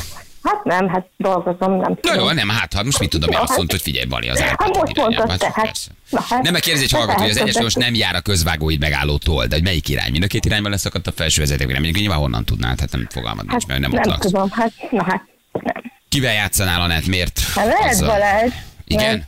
[0.43, 2.19] Hát nem, hát dolgozom, nem Na tudom.
[2.19, 4.49] jó, nem, hát, hát most mit tudom, én azt mondta, hogy figyelj, Bali, az Hát
[4.51, 5.25] Árpád most irányába.
[5.27, 5.79] mondtad te, hát.
[6.11, 6.43] Na, hát.
[6.43, 7.75] Nem, mert kérdezi egy Hát hallgató, hogy az hát, egyes hát.
[7.85, 10.11] nem jár a közvágóid megállótól, de hogy melyik irány?
[10.11, 13.07] Mind a két irányban leszakadt a felső vezeték, nem mondjuk nyilván honnan tudnád, hát nem
[13.11, 15.83] fogalmad nincs, Hát mert nem, nem ott tudom, hát, na hát, nem.
[16.09, 17.07] Kivel játszanál, Anett?
[17.07, 17.41] Miért?
[17.55, 18.01] Hát lehet?
[18.01, 18.53] Balázs.
[18.85, 19.23] Igen?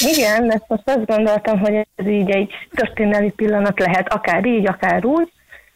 [0.00, 5.04] Igen, mert most azt gondoltam, hogy ez így egy történelmi pillanat lehet, akár így, akár
[5.04, 5.32] úgy,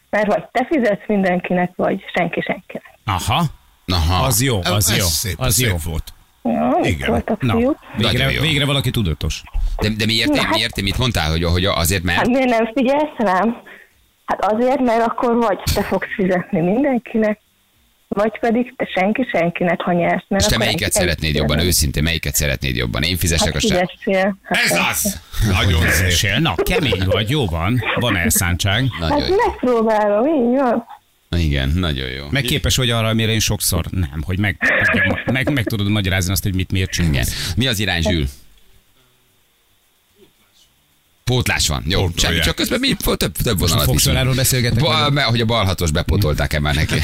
[0.09, 2.83] mert vagy te fizetsz mindenkinek, vagy senki senkinek.
[3.05, 3.43] Aha,
[3.87, 4.25] Aha.
[4.25, 5.75] az jó, az Ez jó, szép, az szép jó.
[5.85, 6.13] volt.
[6.43, 7.23] Ja, Igen.
[7.39, 7.55] Na,
[7.97, 8.41] végre, jó.
[8.41, 9.41] végre valaki tudatos.
[9.81, 12.17] De, de miért, Na, hát- miért, mit mondtál, hogy, hogy azért, mert...
[12.17, 13.61] Hát miért nem figyelsz rám?
[14.25, 17.39] Hát azért, mert akkor vagy te fogsz fizetni mindenkinek,
[18.07, 20.23] vagy pedig te senki senkinek, ha nyersz.
[20.27, 23.03] Mert És te melyiket szeretnéd jobban, őszintén, melyiket szeretnéd jobban?
[23.03, 23.87] Én fizessek Hát a se...
[24.03, 24.37] fizessél.
[24.43, 25.21] Hát Ez az!
[25.51, 26.37] Nagyon szép.
[26.37, 28.85] Na, kemény vagy, jó van, van elszántság.
[28.99, 29.35] Nagyon Hát jó.
[29.47, 30.85] megpróbálom, így van.
[31.37, 32.27] Igen, nagyon jó.
[32.29, 34.57] Meg képes vagy arra, amire én sokszor nem, hogy meg,
[35.31, 37.53] meg, meg tudod magyarázni azt, hogy mit miért csinálsz.
[37.57, 38.27] Mi az irány, Zsül?
[41.31, 41.83] Pótlás van.
[41.87, 42.19] Jó, Pótolják.
[42.19, 44.79] semmi, csak közben mi több, több vonalat Fogsoráról beszélgetek?
[44.79, 46.93] Ba, mert, hogy a balhatos bepótolták-e már neki.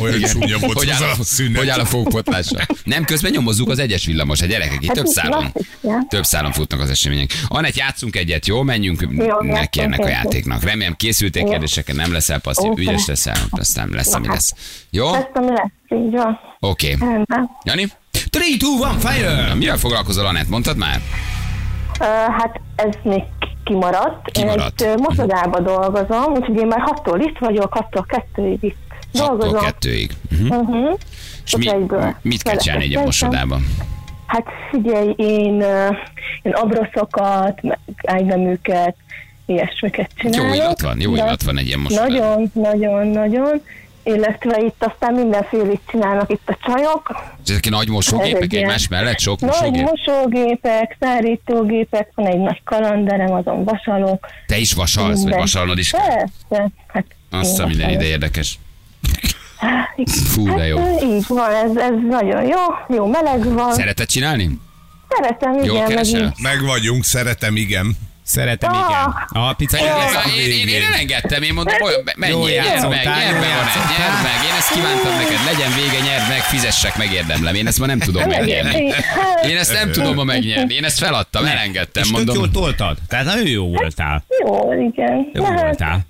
[0.00, 1.58] Olyan, olyan csúnya volt hogy, áll a a, szünet.
[1.58, 2.66] hogy áll a fogpotlással?
[2.84, 5.52] Nem, közben nyomozzuk az egyes villamos, a gyerekek itt Hát több szálon.
[5.82, 6.06] ja.
[6.08, 7.30] Több szálon futnak az események.
[7.48, 8.62] Anett, játszunk egyet, jó?
[8.62, 10.62] Menjünk Jó, neki ennek a játéknak.
[10.62, 12.82] Remélem készültél kérdéseken, nem leszel passzív, Oké.
[12.82, 14.52] ügyes leszel, aztán lesz, ami lesz.
[14.90, 15.14] Jó?
[15.14, 16.38] Ezt ami lesz, így van.
[16.60, 16.96] Oké.
[17.00, 17.24] Okay.
[17.64, 17.86] Jani?
[18.30, 18.62] 3, 2, 1,
[18.98, 19.46] fire!
[19.46, 20.48] Na, mivel foglalkozol, Anett?
[20.48, 21.00] Mondtad már?
[22.38, 23.22] Hát ez még
[23.64, 24.30] kimaradt.
[24.30, 24.80] Kimaradt.
[24.80, 28.76] Én egy dolgozom, úgyhogy én már 6-tól itt vagyok, 6-tól 2-ig itt
[29.14, 29.64] Attól dolgozom.
[29.64, 30.10] kettőig.
[30.32, 30.58] Uh-huh.
[30.58, 30.98] Uh-huh.
[31.44, 31.70] És mi,
[32.22, 33.66] mit kell csinálni egy mosodában?
[34.26, 35.64] Hát figyelj, én,
[36.42, 37.60] én abroszokat,
[38.02, 38.96] ágyneműket,
[39.46, 40.46] ilyesmiket csinálok.
[40.46, 42.16] Jó illat van, jó illat van egy ilyen mosodában.
[42.18, 43.62] Nagyon, nagyon, nagyon.
[44.06, 47.16] Illetve itt aztán mindenfélit csinálnak itt a csajok.
[47.44, 49.18] És ezek nagy Ez mosógépek egy ilyen egymás mellett?
[49.18, 49.82] Sok Nagy mosógép?
[49.82, 54.26] mosógépek, szárítógépek, van egy nagy kalanderem, azon vasalok.
[54.46, 55.38] Te is vasalsz, vagy minden.
[55.38, 55.90] vasalnod is?
[55.90, 56.68] Persze.
[56.86, 58.58] Hát Azt a minden ide érdekes.
[60.06, 60.78] Fú, de jó.
[60.78, 62.60] Hát, így van, ez, ez nagyon jó,
[62.96, 63.72] jó meleg van.
[63.72, 64.58] Szereted csinálni?
[65.08, 66.20] Szeretem, Jól igen, meg keresel?
[66.24, 66.32] így.
[66.42, 67.96] Meg vagyunk, szeretem, igen.
[68.26, 69.26] Szeretem, igen.
[69.28, 73.32] A pizza Én, én, én, én elengedtem, én mondom, olyan, menj, Jó nyerd meg, nyerd
[73.40, 73.50] meg,
[73.98, 77.86] nyerd meg, én ezt kívántam neked, legyen vége, nyerd meg, fizessek, megérdemlem, én ezt ma
[77.86, 78.92] nem tudom megnyerni.
[79.48, 82.52] Én ezt nem tudom ma megnyerni, én ezt feladtam, elengedtem, És tök jól mondom.
[82.62, 82.96] toltad.
[83.08, 84.24] Tehát nagyon jó voltál.
[84.44, 85.30] Jó, igen.
[85.32, 86.06] Jó hát, voltál.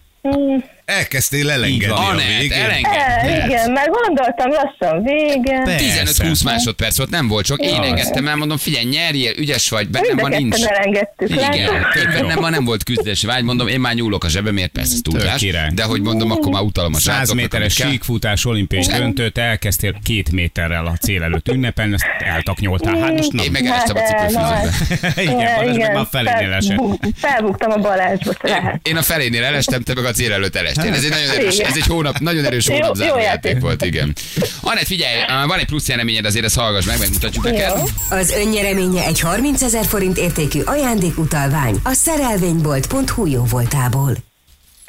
[0.86, 2.52] Elkezdtél elengedni a Anett, végén.
[2.58, 3.46] e, elengedtem.
[3.46, 5.62] igen, meg gondoltam lassan vége.
[5.64, 6.24] Persze.
[6.24, 7.60] 15-20 másodperc volt, nem volt sok.
[7.60, 7.88] Én Jaj.
[7.88, 10.62] engedtem el, mondom, figyelj, nyerjél, ügyes vagy, bennem a nincs.
[10.64, 11.30] elengedtük.
[11.30, 15.00] Igen, bennem ma nem volt küzdési vágy, mondom, én már nyúlok a zsebemért, persze ez
[15.02, 19.94] túlzás, de hogy mondom, akkor már utalom a 100 srácoknak, méteres síkfutás, olimpiai döntőt, elkezdtél
[20.04, 22.96] két méterrel a cél előtt ünnepelni, ezt eltaknyoltál.
[22.98, 23.42] Hát most na.
[23.42, 25.22] Én meg elestem a Hát, cipőfűzőbe.
[25.22, 26.78] Igen, Balázs meg már a felénél fel- esett.
[27.16, 28.88] Felbuktam a Balázsba, lehet.
[28.88, 30.96] Én a felénél elestem, te meg a cél előtt elestél.
[30.96, 33.44] Ez egy nagyon erős, ez egy hónap, nagyon erős Jó- hónap jó záró játék.
[33.44, 34.12] játék volt, igen.
[34.60, 35.14] Anett, figyelj,
[35.46, 37.72] van egy plusz nyereményed, azért ezt hallgass meg, megmutatjuk neked.
[38.10, 44.16] Az önnyereménye egy 30 ezer forint értékű ajándékutalvány a szerelvénybolt.hu jó voltából.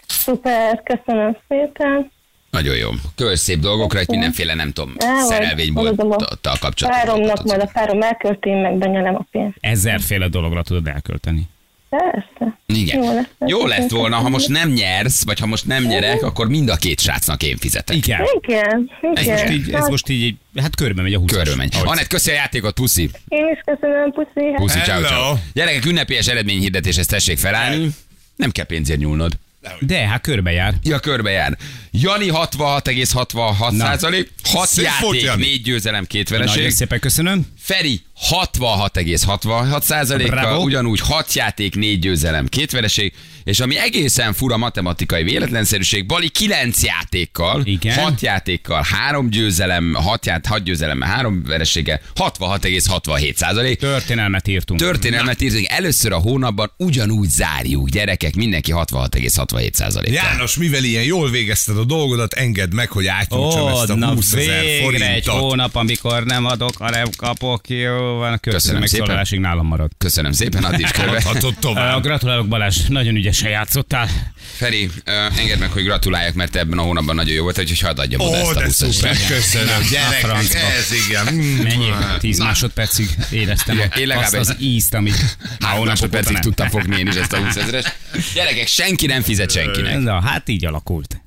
[0.08, 2.12] Szuper, köszönöm szépen.
[2.52, 2.90] Nagyon jó.
[3.16, 4.96] Kölcs szép dolgokra, egy mindenféle, nem tudom,
[5.28, 7.06] szerelvénybolttal kapcsolatban.
[7.06, 9.58] Páromnak, majd a párom elkölti, én meg benyelem a pénzt.
[9.60, 11.42] Ezerféle dologra tudod elkölteni.
[11.90, 12.58] Persze.
[12.66, 13.04] Igen.
[13.04, 13.26] Jó lesz.
[13.46, 16.76] Jó lett volna, ha most nem nyersz, vagy ha most nem nyerek, akkor mind a
[16.76, 17.96] két srácnak én fizetek.
[17.96, 18.22] Igen.
[18.42, 19.34] Igen, Ez igen.
[19.40, 21.76] most így, ez Hát, most így, hát körbe megy a 20 Körbe megy.
[21.84, 23.10] Anett, köszi a játékot, puszi.
[23.28, 24.48] Én is köszönöm, puszi.
[24.56, 25.36] Puszi, ciao, ciao.
[25.54, 27.90] Gyerekek, ünnepélyes eredményhirdetéshez tessék felállni.
[28.36, 29.38] Nem kell pénzért nyúlnod.
[29.80, 30.74] De, hát körbe jár.
[30.84, 31.58] Ja, körbe jár.
[31.92, 33.86] Jani 66,66 Na.
[33.86, 35.42] százalék, 6 Szép volt, játék, Jani.
[35.46, 36.72] 4 győzelem, 2 Nagyon vereség.
[36.72, 37.48] szépen köszönöm.
[37.60, 40.64] Feri 66,66 százalékkal, Bravo.
[40.64, 46.84] ugyanúgy 6 játék, 4 győzelem, 2 vereség, és ami egészen fura matematikai véletlenszerűség, Bali 9
[46.84, 47.98] játékkal, Igen.
[47.98, 53.80] 6 játékkal, 3 győzelem, 6 ját, 6 győzelem, 3 vereséggel, 66,67 százalék.
[53.80, 54.80] Történelmet írtunk.
[54.80, 60.14] Történelmet írtunk, először a hónapban ugyanúgy zárjuk, gyerekek, mindenki 66,67 százalék.
[60.14, 64.14] János, mivel ilyen jól végezted a dolgodat, engedd meg, hogy átnyújtsam Ó, ezt a na
[64.14, 65.34] 20 ezer végre egy forintot.
[65.34, 67.70] hónap, amikor nem adok, hanem kapok.
[67.70, 69.92] Jó van, a következő Köszönöm megszólalásig nálam marad.
[69.98, 70.90] Köszönöm szépen, addig is.
[71.08, 72.02] Adhatod Uh, tovább.
[72.02, 74.10] gratulálok Balázs, nagyon ügyesen játszottál.
[74.56, 78.00] Feri, uh, engedd meg, hogy gratuláljak, mert ebben a hónapban nagyon jó volt, úgyhogy hadd
[78.00, 79.82] adjam oda Ó, ezt a de 20 szuper, köszönöm.
[79.92, 81.34] Gyerekek, ez igen.
[81.34, 81.62] Mm.
[81.64, 81.90] Mennyi?
[82.20, 87.34] 10 másodpercig éreztem én azt az ízt, amit Három másodpercig tudtam fogni én is ezt
[87.34, 87.86] a 20 ezeres.
[88.34, 90.00] Gyerekek, senki nem fizet senkinek.
[90.00, 91.22] Na, hát így alakult.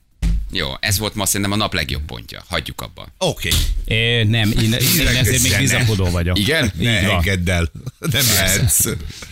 [0.53, 2.45] Jó, ez volt ma szerintem a nap legjobb pontja.
[2.49, 3.07] Hagyjuk abba.
[3.19, 3.49] Oké.
[3.85, 6.39] É, nem, én, én ezért még bizakodó vagyok.
[6.39, 6.73] Igen?
[6.77, 7.71] Ne engedd el.
[7.99, 8.85] Nem lehetsz.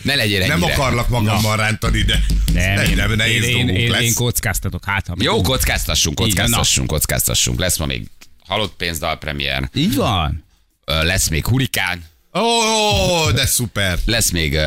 [0.02, 0.72] Ne legyél Nem ennyire.
[0.72, 4.12] akarlak magammal rántani, de Nem, nem, én, nem, én, nehéz én, én, én lesz.
[4.14, 4.84] kockáztatok.
[4.84, 7.58] Hát, ha Jó, kockáztassunk, kockáztassunk, kockáztassunk.
[7.60, 8.06] Lesz ma még
[8.46, 10.44] halott pénzdal premier, Így van.
[10.84, 12.04] Lesz még hurikán,
[12.34, 13.98] Ó, de szuper.
[14.04, 14.58] lesz még uh,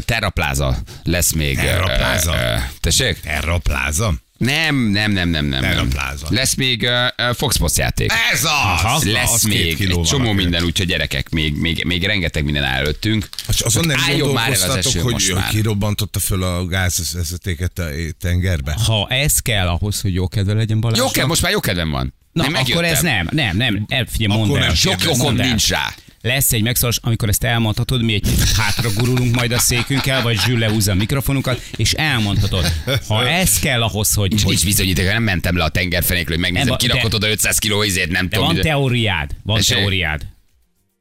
[0.00, 1.56] terrapláza, lesz még...
[1.56, 2.30] Terrapláza?
[2.32, 3.20] Uh, uh, tessék?
[3.20, 4.14] Terra Plaza.
[4.38, 5.60] Nem, nem, nem, nem, nem.
[5.60, 5.60] nem.
[5.60, 6.26] Terrapláza.
[6.30, 8.12] Lesz még uh, Fox Post játék.
[8.32, 8.50] Ez az!
[8.50, 9.00] Aha.
[9.04, 13.28] lesz Az még egy csomó minden, úgyhogy gyerekek, még, még, még rengeteg minden áll előttünk.
[13.48, 15.48] És azon nem Álljon már el az eső hogy most már.
[15.48, 17.88] kirobbantotta föl a gázvezetéket a
[18.20, 18.76] tengerbe?
[18.86, 20.98] Ha ez kell ahhoz, hogy jó kedve legyen Balázs.
[20.98, 22.14] Jó kell, most már jó kedvem van.
[22.32, 23.84] Na, Én akkor ez nem, nem, nem.
[23.88, 24.66] El, figyelj, mondd el.
[24.66, 25.12] nem Sok kérdezem.
[25.20, 25.48] okom Mondd el.
[25.48, 25.94] nincs rá.
[26.26, 30.58] Lesz egy megszólás, amikor ezt elmondhatod, mi egy hátra gurulunk majd a székünkkel, vagy Zsül
[30.58, 32.72] lehúzza a mikrofonunkat, és elmondhatod.
[33.08, 36.44] Ha ez kell ahhoz, hogy, És hogy nincs bizonyíték, nem mentem le a tengerfenékről, hogy
[36.44, 38.52] megnézem, Nem, de- kirakod oda 500 kiló izét, nem de tudom.
[38.54, 39.76] van teóriád, van Tessék?
[39.76, 40.26] teóriád.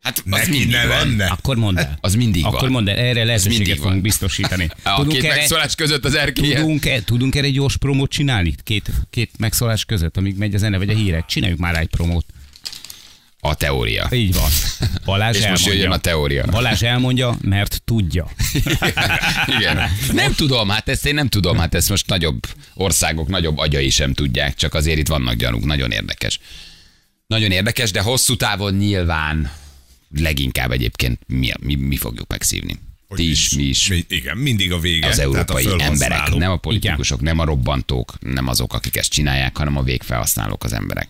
[0.02, 0.98] Hát az Neki mindig ne van.
[0.98, 1.26] lenne.
[1.26, 1.98] Akkor mondd el.
[2.02, 2.54] Az mindig van.
[2.54, 3.86] Akkor mondd el, erre mindig lehetőséget van.
[3.86, 4.70] fogunk biztosítani.
[4.84, 6.62] A Tudunk két erre, megszólás között az erkélyen.
[6.62, 8.56] tudunk, -e, tudunk erre egy gyors promót csinálni?
[8.64, 11.26] Két, két megszólás között, amíg megy a zene vagy a hírek.
[11.26, 12.26] Csináljuk már egy promót.
[13.48, 14.08] A teória.
[14.12, 14.50] Így van.
[15.06, 15.74] Balázs És most elmondja.
[15.74, 16.46] jöjjön a teória.
[16.46, 18.30] Balázs elmondja, mert tudja.
[19.58, 19.80] Igen.
[20.14, 22.40] Nem tudom, hát ezt én nem tudom, hát ezt most nagyobb
[22.74, 26.40] országok, nagyobb agyai sem tudják, csak azért itt vannak gyanúk, nagyon érdekes.
[27.28, 29.52] Nagyon érdekes, de hosszú távon nyilván
[30.18, 32.80] leginkább egyébként mi, mi, mi fogjuk megszívni.
[33.08, 33.88] Hogy Ti is, mi is.
[33.88, 35.08] Mi, igen, mindig a vége.
[35.08, 39.12] Az tehát a európai emberek, nem a politikusok, nem a robbantók, nem azok, akik ezt
[39.12, 41.08] csinálják, hanem a végfelhasználók az emberek.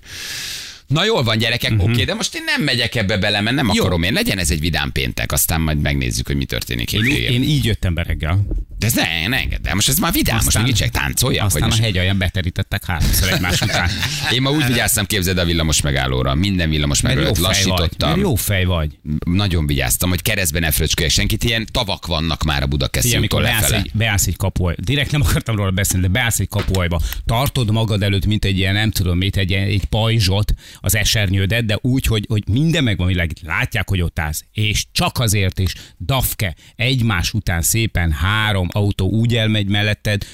[0.87, 1.89] Na jól van, gyerekek, uh-huh.
[1.89, 3.81] oké, de most én nem megyek ebbe bele, mert nem Jó.
[3.81, 4.13] akarom én.
[4.13, 6.93] Legyen ez egy vidám péntek, aztán majd megnézzük, hogy mi történik.
[6.93, 8.45] Én, én így jöttem be reggel.
[8.93, 11.45] De ez ne, ne engedd el, most ez már vidám, most még táncoljak.
[11.45, 13.89] Aztán vagy a hegy alján beterítettek háromszor egymás után.
[14.31, 16.35] Én ma úgy vigyáztam, képzeld a villamos megállóra.
[16.35, 17.47] Minden villamos megállót fej vagy.
[17.47, 18.19] Lassítottam.
[18.19, 18.99] jó fej vagy.
[19.25, 21.43] Nagyon vigyáztam, hogy keresztbe ne fröcsköljek senkit.
[21.43, 25.55] Ilyen tavak vannak már a Budakeszi úton beállsz egy, beállsz egy kapuaj, direkt nem akartam
[25.55, 29.37] róla beszélni, de beállsz egy kapuajba, tartod magad előtt, mint egy ilyen, nem tudom mit,
[29.37, 34.01] egy, ilyen- egy pajzsot, az esernyődet, de úgy, hogy, hogy minden megvan, hogy látják, hogy
[34.01, 34.43] ott állsz.
[34.51, 40.25] És csak azért is, dafke, egymás után szépen három autó úgy elmegy melletted,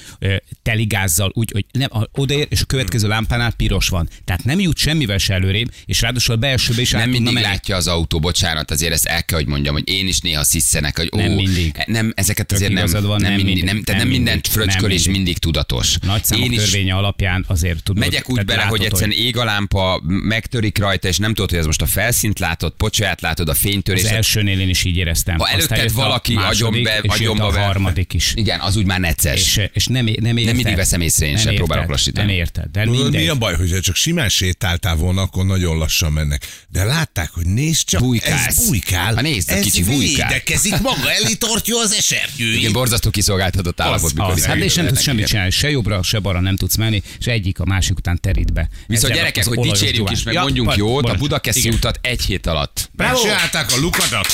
[0.62, 4.08] teligázzal, úgy, hogy nem, odaér, és a következő lámpánál piros van.
[4.24, 7.46] Tehát nem jut semmivel se előrébb, és ráadásul a belsőbe is Nem mindig menni.
[7.46, 10.98] látja az autó, bocsánat, azért ezt el kell, hogy mondjam, hogy én is néha sziszenek,
[10.98, 11.82] hogy ó, Nem mindig.
[11.86, 13.64] Nem, ezeket azért nem, van, nem, nem mindig, mindig.
[13.64, 14.50] nem, tehát Nem minden mindig.
[14.50, 15.38] fröcskölés Nem mindig.
[15.38, 15.96] tudatos.
[16.02, 18.02] Nagy számok Én is törvénye alapján azért tudod.
[18.02, 21.66] Megyek úgy bele, hogy egyszerűen ég a lámpa, megtörik rajta, és nem tudod, hogy ez
[21.66, 24.04] most a felszínt látod, pocsaját látod, a fénytörés.
[24.04, 25.38] Az elsőnél én is így éreztem.
[25.38, 28.21] Ha előtted valaki második, agyon be, és jött agyonba a harmadik is.
[28.34, 29.40] Igen, az úgy már necces.
[29.40, 30.54] És, és nem, nem érted.
[30.54, 32.26] mindig veszem észre, én Nem sem érted, próbálok lassítani.
[32.26, 33.28] Nem érted, de Tudod, mi mindegy.
[33.28, 36.46] a baj, hogyha csak simán sétáltál volna, akkor nagyon lassan mennek.
[36.68, 38.46] De látták, hogy nézd csak, Bujkálsz.
[38.46, 39.14] ez bujkál.
[39.14, 40.28] Ha nézd, a ez kicsi bujkál.
[40.28, 42.58] védekezik maga, elé tartja az esernyőjét.
[42.58, 46.18] Igen, borzasztó kiszolgáltatott állapot, Az, itt hát és nem tudsz semmit csinálni, se jobbra, se
[46.18, 48.68] balra nem tudsz menni, és egyik a másik után terít be.
[48.86, 50.12] Viszont gyerekek, az hogy gyuván.
[50.12, 51.14] is, meg mondjunk jót, a.
[51.14, 52.90] Budakeszi utat egy hét alatt.
[52.96, 54.26] Megcsinálták a lukadat.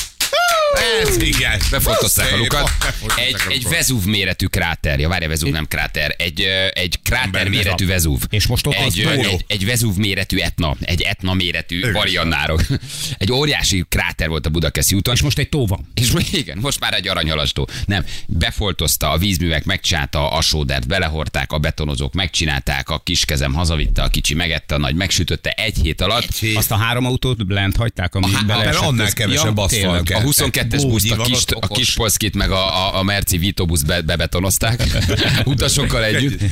[1.02, 1.60] Ez igen.
[1.70, 2.70] Befotozták a lukat.
[3.16, 3.68] Egy, egy.
[3.68, 4.98] Vezúv méretű kráter.
[5.00, 6.14] Ja, várja, Vezúv nem kráter.
[6.18, 6.40] Egy,
[6.72, 7.86] egy kráter méretű.
[7.86, 8.20] Vezúv.
[8.30, 10.76] És most ott egy, egy, egy Vezúv méretű etna.
[10.80, 12.62] Egy etna méretű variannárok.
[13.18, 15.14] Egy óriási kráter volt a Budakeszi úton.
[15.14, 15.90] És most egy tó van.
[15.94, 17.68] És igen, most már egy aranyhalastó.
[17.86, 24.08] Nem, befoltozta a vízművek, megcsinálta a sódert, belehorták, a betonozók megcsinálták, a kiskezem hazavitte, a
[24.08, 26.28] kicsi megette, a nagy megsütötte egy hét alatt.
[26.54, 28.82] Azt a három autót lent hagyták, ami há- beleesett.
[28.82, 30.20] annál kevesebb kell.
[30.20, 33.66] A 22-es Bógyi buszt, a, kis, a kis Polskit meg a, a, a Merci Vito
[33.66, 34.86] buszt be, bebetonozták
[35.44, 36.42] utasokkal együtt.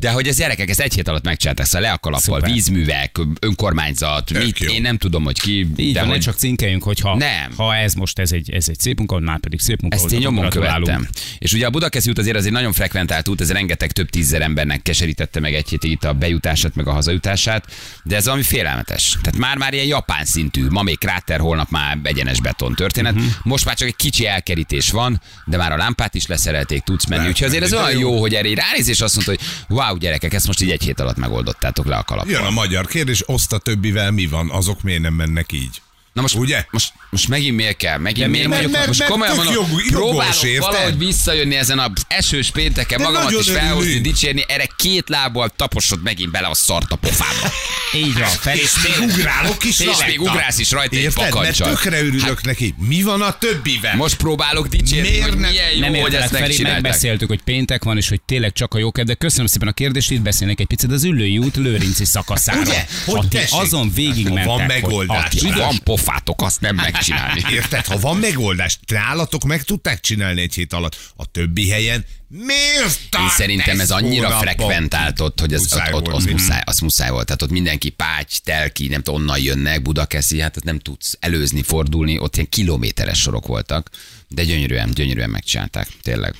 [0.00, 4.24] De hogy ez gyerekek, ezt egy hét alatt megcsinálták, szóval le a kalappal, vízművek, önkormányzat,
[4.24, 4.72] Tök mit, jó.
[4.72, 5.66] én nem tudom, hogy ki.
[5.76, 7.52] Így de van, hogy csak cinkeljünk, hogy ha, Nem.
[7.56, 9.96] ha ez most ez egy, ez egy szép munka, már pedig szép munka.
[9.96, 11.08] Ezt én nyomon követtem.
[11.38, 14.42] És ugye a Budakeszi út azért az egy nagyon frekventált út, ez rengeteg több tízzer
[14.42, 17.66] embernek keserítette meg egy hétig itt a bejutását, meg a hazajutását,
[18.02, 19.16] de ez valami félelmetes.
[19.22, 23.14] Tehát már-már ilyen japán szintű, ma még kráter, holnap már egyenes beton történet.
[23.14, 23.30] Uh-huh.
[23.42, 27.28] Most már csak egy kicsi elkerítés van, de már a lámpát is leszerelték, tudsz menni.
[27.28, 28.00] Úgyhogy azért ez olyan jó.
[28.00, 30.82] jó, hogy erre így ránéz, és azt mondta, hogy wow, gyerekek, ezt most így egy
[30.82, 32.32] hét alatt megoldottátok le a kalappal.
[32.32, 34.50] Jön a magyar kérdés, oszt többivel mi van?
[34.50, 35.82] Azok miért nem mennek így?
[36.18, 36.64] Na most, Ugye?
[36.70, 37.98] Most, most megint miért kell?
[37.98, 38.72] Megint De miért mondjuk?
[38.72, 40.60] Mert- most mert komolyan tök mondom, jog- jogos, próbálok érted?
[40.62, 44.04] valahogy visszajönni ezen a esős pénteken, De magamat nagyon is felhozni, örülünk.
[44.04, 47.52] dicsérni, erre két lábbal taposod megint bele a szart a pofába.
[48.06, 50.04] Így van, Feri, És még ugrálok is És rajta.
[50.06, 51.18] még ugrálsz is rajta egy Érted?
[51.22, 51.68] Mert pakancsal.
[51.74, 52.74] tökre örülök neki.
[52.78, 53.96] Mi van a többivel?
[53.96, 56.82] Most próbálok dicsérni, Miért hogy ne- milyen jó, nem hogy értelek, ezt Feri, megcsinálták.
[56.82, 60.10] megbeszéltük, hogy péntek van, és hogy tényleg csak a jókedv, de köszönöm szépen a kérdést,
[60.10, 62.62] itt beszélnek egy picit az Üllői út Lőrinci szakaszáról.
[62.62, 62.84] Ugye?
[63.04, 63.60] Hogy Ha ti tessék?
[63.60, 65.32] azon végig Hát, ha van mentek, hogy megoldás.
[65.54, 67.42] van pofátok, azt nem megcsinálni.
[67.52, 67.86] Érted?
[67.86, 71.12] Ha van megoldás, nálatok meg tudták csinálni egy hét alatt.
[71.16, 74.48] A többi helyen miért Én szerintem ez annyira hónapokig?
[74.48, 76.32] frekventált ott, hogy ez, Muszáj ott, ott, mi?
[76.32, 77.26] muszáj, az muszáj volt.
[77.26, 81.62] Tehát ott mindenki páty, telki, nem tudom, onnan jönnek, Budakeszi, hát ott nem tudsz előzni,
[81.62, 83.90] fordulni, ott ilyen kilométeres sorok voltak,
[84.28, 86.34] de gyönyörűen, gyönyörűen megcsinálták, tényleg.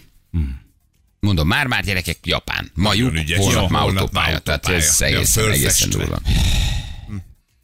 [1.20, 2.70] Mondom, már-már gyerekek, Japán.
[2.74, 3.38] Ma Nagyon lyuk, ügyes.
[3.38, 4.40] holnap holnap ez autópálya.
[4.44, 5.86] Ja, egészen, egészen fölfestve.
[5.88, 6.20] durva.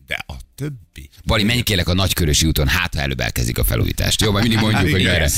[0.07, 1.09] De a többi.
[1.25, 4.21] Bali, menj kérlek a Nagykörösi úton, hát ha előbb elkezdik a felújítást.
[4.21, 5.31] Jó, majd mindig mondjuk, hogy merre,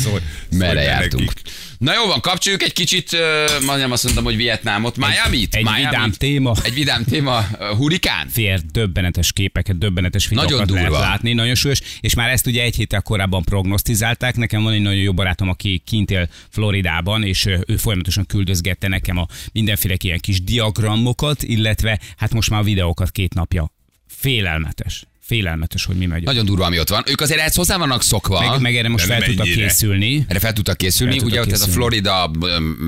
[0.51, 1.27] merre jártunk.
[1.27, 1.51] nekik.
[1.79, 5.55] Na jó van, kapcsoljuk egy kicsit, uh, majdnem azt mondtam, hogy Vietnámot, Miami-t.
[5.55, 5.85] egy Miami-t.
[5.91, 6.55] vidám téma.
[6.65, 8.29] Egy vidám téma, uh, hurikán.
[8.29, 13.03] fér döbbenetes képeket, döbbenetes videókat lehet látni, nagyon súlyos, és már ezt ugye egy héttel
[13.03, 14.37] korábban prognosztizálták.
[14.37, 19.17] Nekem van egy nagyon jó barátom, aki kint él Floridában, és ő folyamatosan küldözgette nekem
[19.17, 23.75] a mindenféle ilyen kis diagramokat, illetve hát most már a videókat két napja.
[24.09, 25.05] Félelmetes.
[25.21, 26.23] Félelmetes, hogy mi megy.
[26.23, 27.03] Nagyon durva, ami ott van.
[27.07, 28.51] Ők azért ehhez hozzá vannak szokva.
[28.51, 30.25] Meg, meg erre most fel tudtak készülni.
[30.29, 31.19] Erre fel tudtak készülni.
[31.19, 31.67] Fel Ugye ott ez a.
[31.67, 32.31] Florida,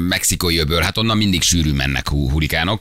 [0.09, 2.81] mexikói öböl, hát onnan mindig sűrű mennek hu- hurikánok.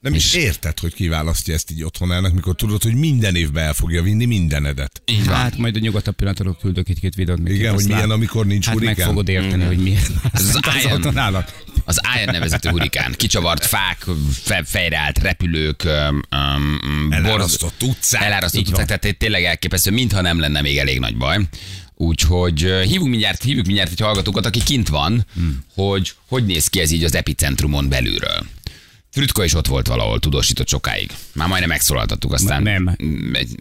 [0.00, 4.02] Nem is érted, hogy kiválasztja ezt így otthonának, mikor tudod, hogy minden évben el fogja
[4.02, 5.02] vinni mindenedet.
[5.06, 5.34] Így van.
[5.34, 7.48] Hát majd a nyugatabb pillanatról küldök egy-két videót.
[7.48, 8.94] Igen, hogy milyen, lát- amikor nincs hát hurikán.
[8.98, 10.10] meg fogod érteni, hogy miért.
[10.32, 10.92] Ez az az Iron.
[10.92, 11.62] autón állak.
[11.66, 11.69] Az
[12.22, 13.14] Iron nevezetű hurikán.
[13.16, 14.06] Kicsavart fák,
[14.42, 16.22] fe, fejre állt repülők, öm,
[17.10, 18.22] borz- Elárasztott utcák.
[18.22, 21.38] Elárasztott utcák, tehát tényleg elképesztő, mintha nem lenne még elég nagy baj.
[21.94, 25.64] Úgyhogy hívunk mindjárt, hívjuk mindjárt egy hallgatókat, aki kint van, hmm.
[25.74, 28.46] hogy hogy néz ki ez így az epicentrumon belülről.
[29.10, 31.10] Frütka is ott volt valahol, tudósított sokáig.
[31.32, 32.96] Már majdnem megszólaltattuk, aztán Nem.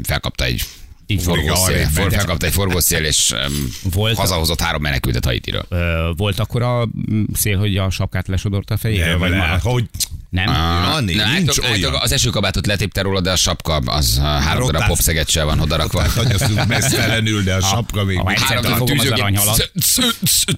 [0.04, 0.64] felkapta egy
[1.12, 5.66] Így forgószél, for, felkapta egy forgószél, és um, Volt- hazahozott három menekültet Haitiről.
[5.70, 9.16] Ö, volt akkor a mm, szél, hogy a sapkát lesodorta a fejére?
[9.16, 9.62] Vagy nem, maradt?
[9.64, 9.86] hogy
[10.30, 10.48] Nem?
[10.48, 11.72] Jani, Na, nincs állítok, olyan.
[11.72, 15.60] állítok, az esőkabátot letépte róla, de a sapka az uh, három darab Rotálsz- popszegetcsel van
[15.60, 16.10] odarakva.
[16.10, 18.18] Hagyasztunk mesztelenül, de a sapka még...
[18.40, 18.90] Három darab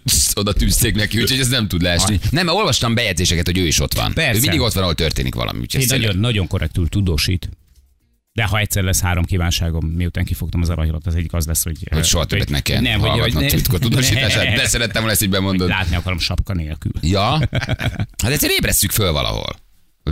[0.06, 2.20] sz- oda tűzték neki, úgyhogy ez nem tud leesni.
[2.30, 4.14] Nem, mert olvastam bejegyzéseket, hogy ő is ott van.
[4.14, 4.38] Persze.
[4.38, 5.60] Ő mindig ott van, ahol történik valami.
[5.60, 7.50] Úgyhogy Én nagyon, nagyon korrektül tudósít.
[8.34, 11.88] De ha egyszer lesz három kívánságom, miután kifogtam az aranyhilat, az egyik az lesz, hogy...
[11.92, 15.12] Hogy soha többet ne kell Nem, hogy, hogy hallgatnom ne, titkot tudósítását, de szerettem volna
[15.12, 15.68] ezt így bemondod.
[15.68, 16.92] Látni akarom sapka nélkül.
[17.02, 17.40] Ja?
[18.24, 19.56] Hát egyszer ébresszük föl valahol.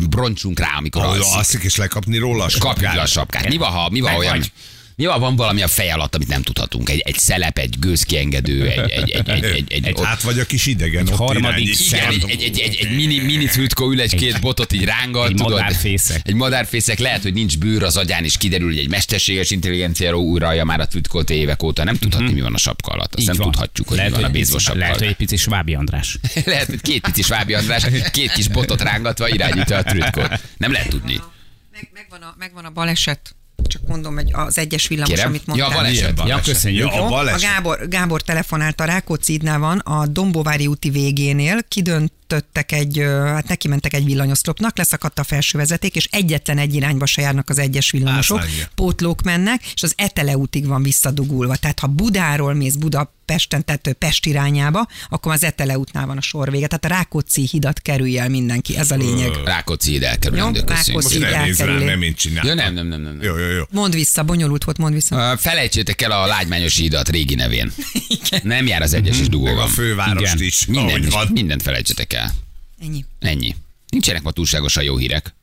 [0.09, 1.35] Broncsunk rá, amikor alszik.
[1.35, 3.07] alszik, és lekapni róla a Kapjuk le a sapkát.
[3.07, 3.49] sapkát.
[3.49, 4.37] Mi van, ha, mi van olyan...
[4.37, 4.51] vagy.
[4.99, 6.89] Mi van, valami a fej alatt, amit nem tudhatunk?
[6.89, 10.45] Egy, egy szelep, egy gőzkiengedő, egy, egy, egy, egy, egy, egy, ott- Hát vagy a
[10.45, 14.15] kis idegen ott harmadik igen, egy, egy, egy, egy, egy mini, mini trütkó ül, egy
[14.15, 15.51] két botot így rángal, egy tudod?
[15.51, 16.21] madárfészek.
[16.27, 20.63] Egy madárfészek, lehet, hogy nincs bőr az agyán, és kiderül, hogy egy mesterséges intelligenciáról újralja
[20.63, 21.83] már a trütkót évek óta.
[21.83, 23.15] Nem tudhatni, mi van a sapka alatt.
[23.15, 23.19] Azt.
[23.21, 23.51] Így nem van.
[23.51, 26.17] tudhatjuk, hogy lehet, mi van a bézbos sapka Lehet, hogy egy pici Svábi András.
[26.45, 30.41] Lehet, hogy két pici Svábi András, két kis botot rángatva irányítja a trütkót.
[30.57, 31.19] Nem lehet tudni.
[31.71, 33.33] Meg, megvan, a, megvan a baleset.
[33.69, 35.27] Csak mondom, hogy az egyes villamos, Kérem?
[35.27, 35.69] amit mondtál.
[35.69, 36.23] Ja, baleset.
[36.23, 36.93] Milyen Ja, köszönjük.
[36.93, 37.41] Ja, a a.
[37.41, 41.57] Gábor, Gábor telefonált a Rákóczi van, a Dombovári úti végénél,
[42.29, 47.05] kidöntöttek egy, hát neki mentek egy villanyoszlopnak, leszakadt a felső vezeték, és egyetlen egy irányba
[47.05, 48.67] se járnak az egyes villamosok, Átvágja.
[48.75, 51.55] pótlók mennek, és az Etele útig van visszadugulva.
[51.55, 56.21] Tehát ha Budáról mész Budapesten, tehát ö, Pest irányába, akkor az Etele útnál van a
[56.21, 56.67] sor vége.
[56.67, 59.29] Tehát a Rákóczi hidat kerülj el mindenki, ez a lényeg.
[59.45, 60.65] Rákóczi ide elkerülendő, Jó.
[60.67, 61.19] Rákóczi.
[61.19, 61.83] Rám, elkerüli.
[61.83, 62.57] nem én csináltam.
[62.57, 63.19] Ja, nem, nem, nem, nem.
[63.21, 63.63] Jó, jó, jó.
[63.71, 65.37] Mondd vissza, bonyolult volt, mondd vissza.
[65.37, 67.71] Felejtsétek el a lágymányos hídat régi nevén.
[68.43, 70.45] Nem jár az egyes és dugó Meg a fővárost Igen.
[70.45, 71.27] is, Minden, van.
[71.31, 72.18] mindent felejtsetek el.
[72.81, 73.05] Ennyi.
[73.19, 73.55] Ennyi.
[73.89, 75.35] Nincsenek ma túlságosan jó hírek.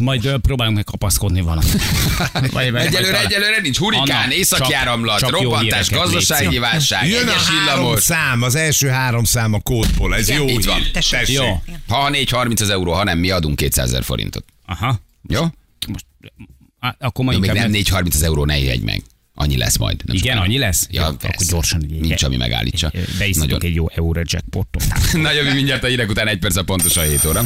[0.00, 1.74] Majd ö, próbálunk meg kapaszkodni valamit.
[2.54, 7.28] Egyelőre, egyelőre nincs hurikán, Anna, északi csak- csak jó robbantás, híreket gazdasági légy válság, Jön
[7.28, 8.02] a egyes három villamos.
[8.02, 10.76] szám, az első három szám a kódból, ez Igen, jó így van.
[10.78, 10.90] hír.
[10.90, 11.28] Tessék.
[11.28, 11.62] Jó.
[11.88, 14.44] Ha 4.30 az euró, ha nem, mi adunk 200 ezer forintot.
[14.66, 15.00] Aha.
[15.28, 15.44] Jó?
[15.88, 16.04] Most,
[16.80, 19.02] á, akkor ma Jó, még inkább nem 4.30 az euró, ne jegy meg.
[19.38, 19.96] Annyi lesz majd.
[20.04, 20.46] Nem Igen, sokára.
[20.48, 20.86] annyi lesz?
[20.90, 22.92] Ja, Jó, akkor gyorsan Nincs, ami megállítsa.
[23.18, 23.68] Beiszunk Nagyon.
[23.68, 24.84] egy jó euró jackpotot.
[25.12, 27.42] Nagyon mindjárt a hírek után egy perc a pontosan 7 óra.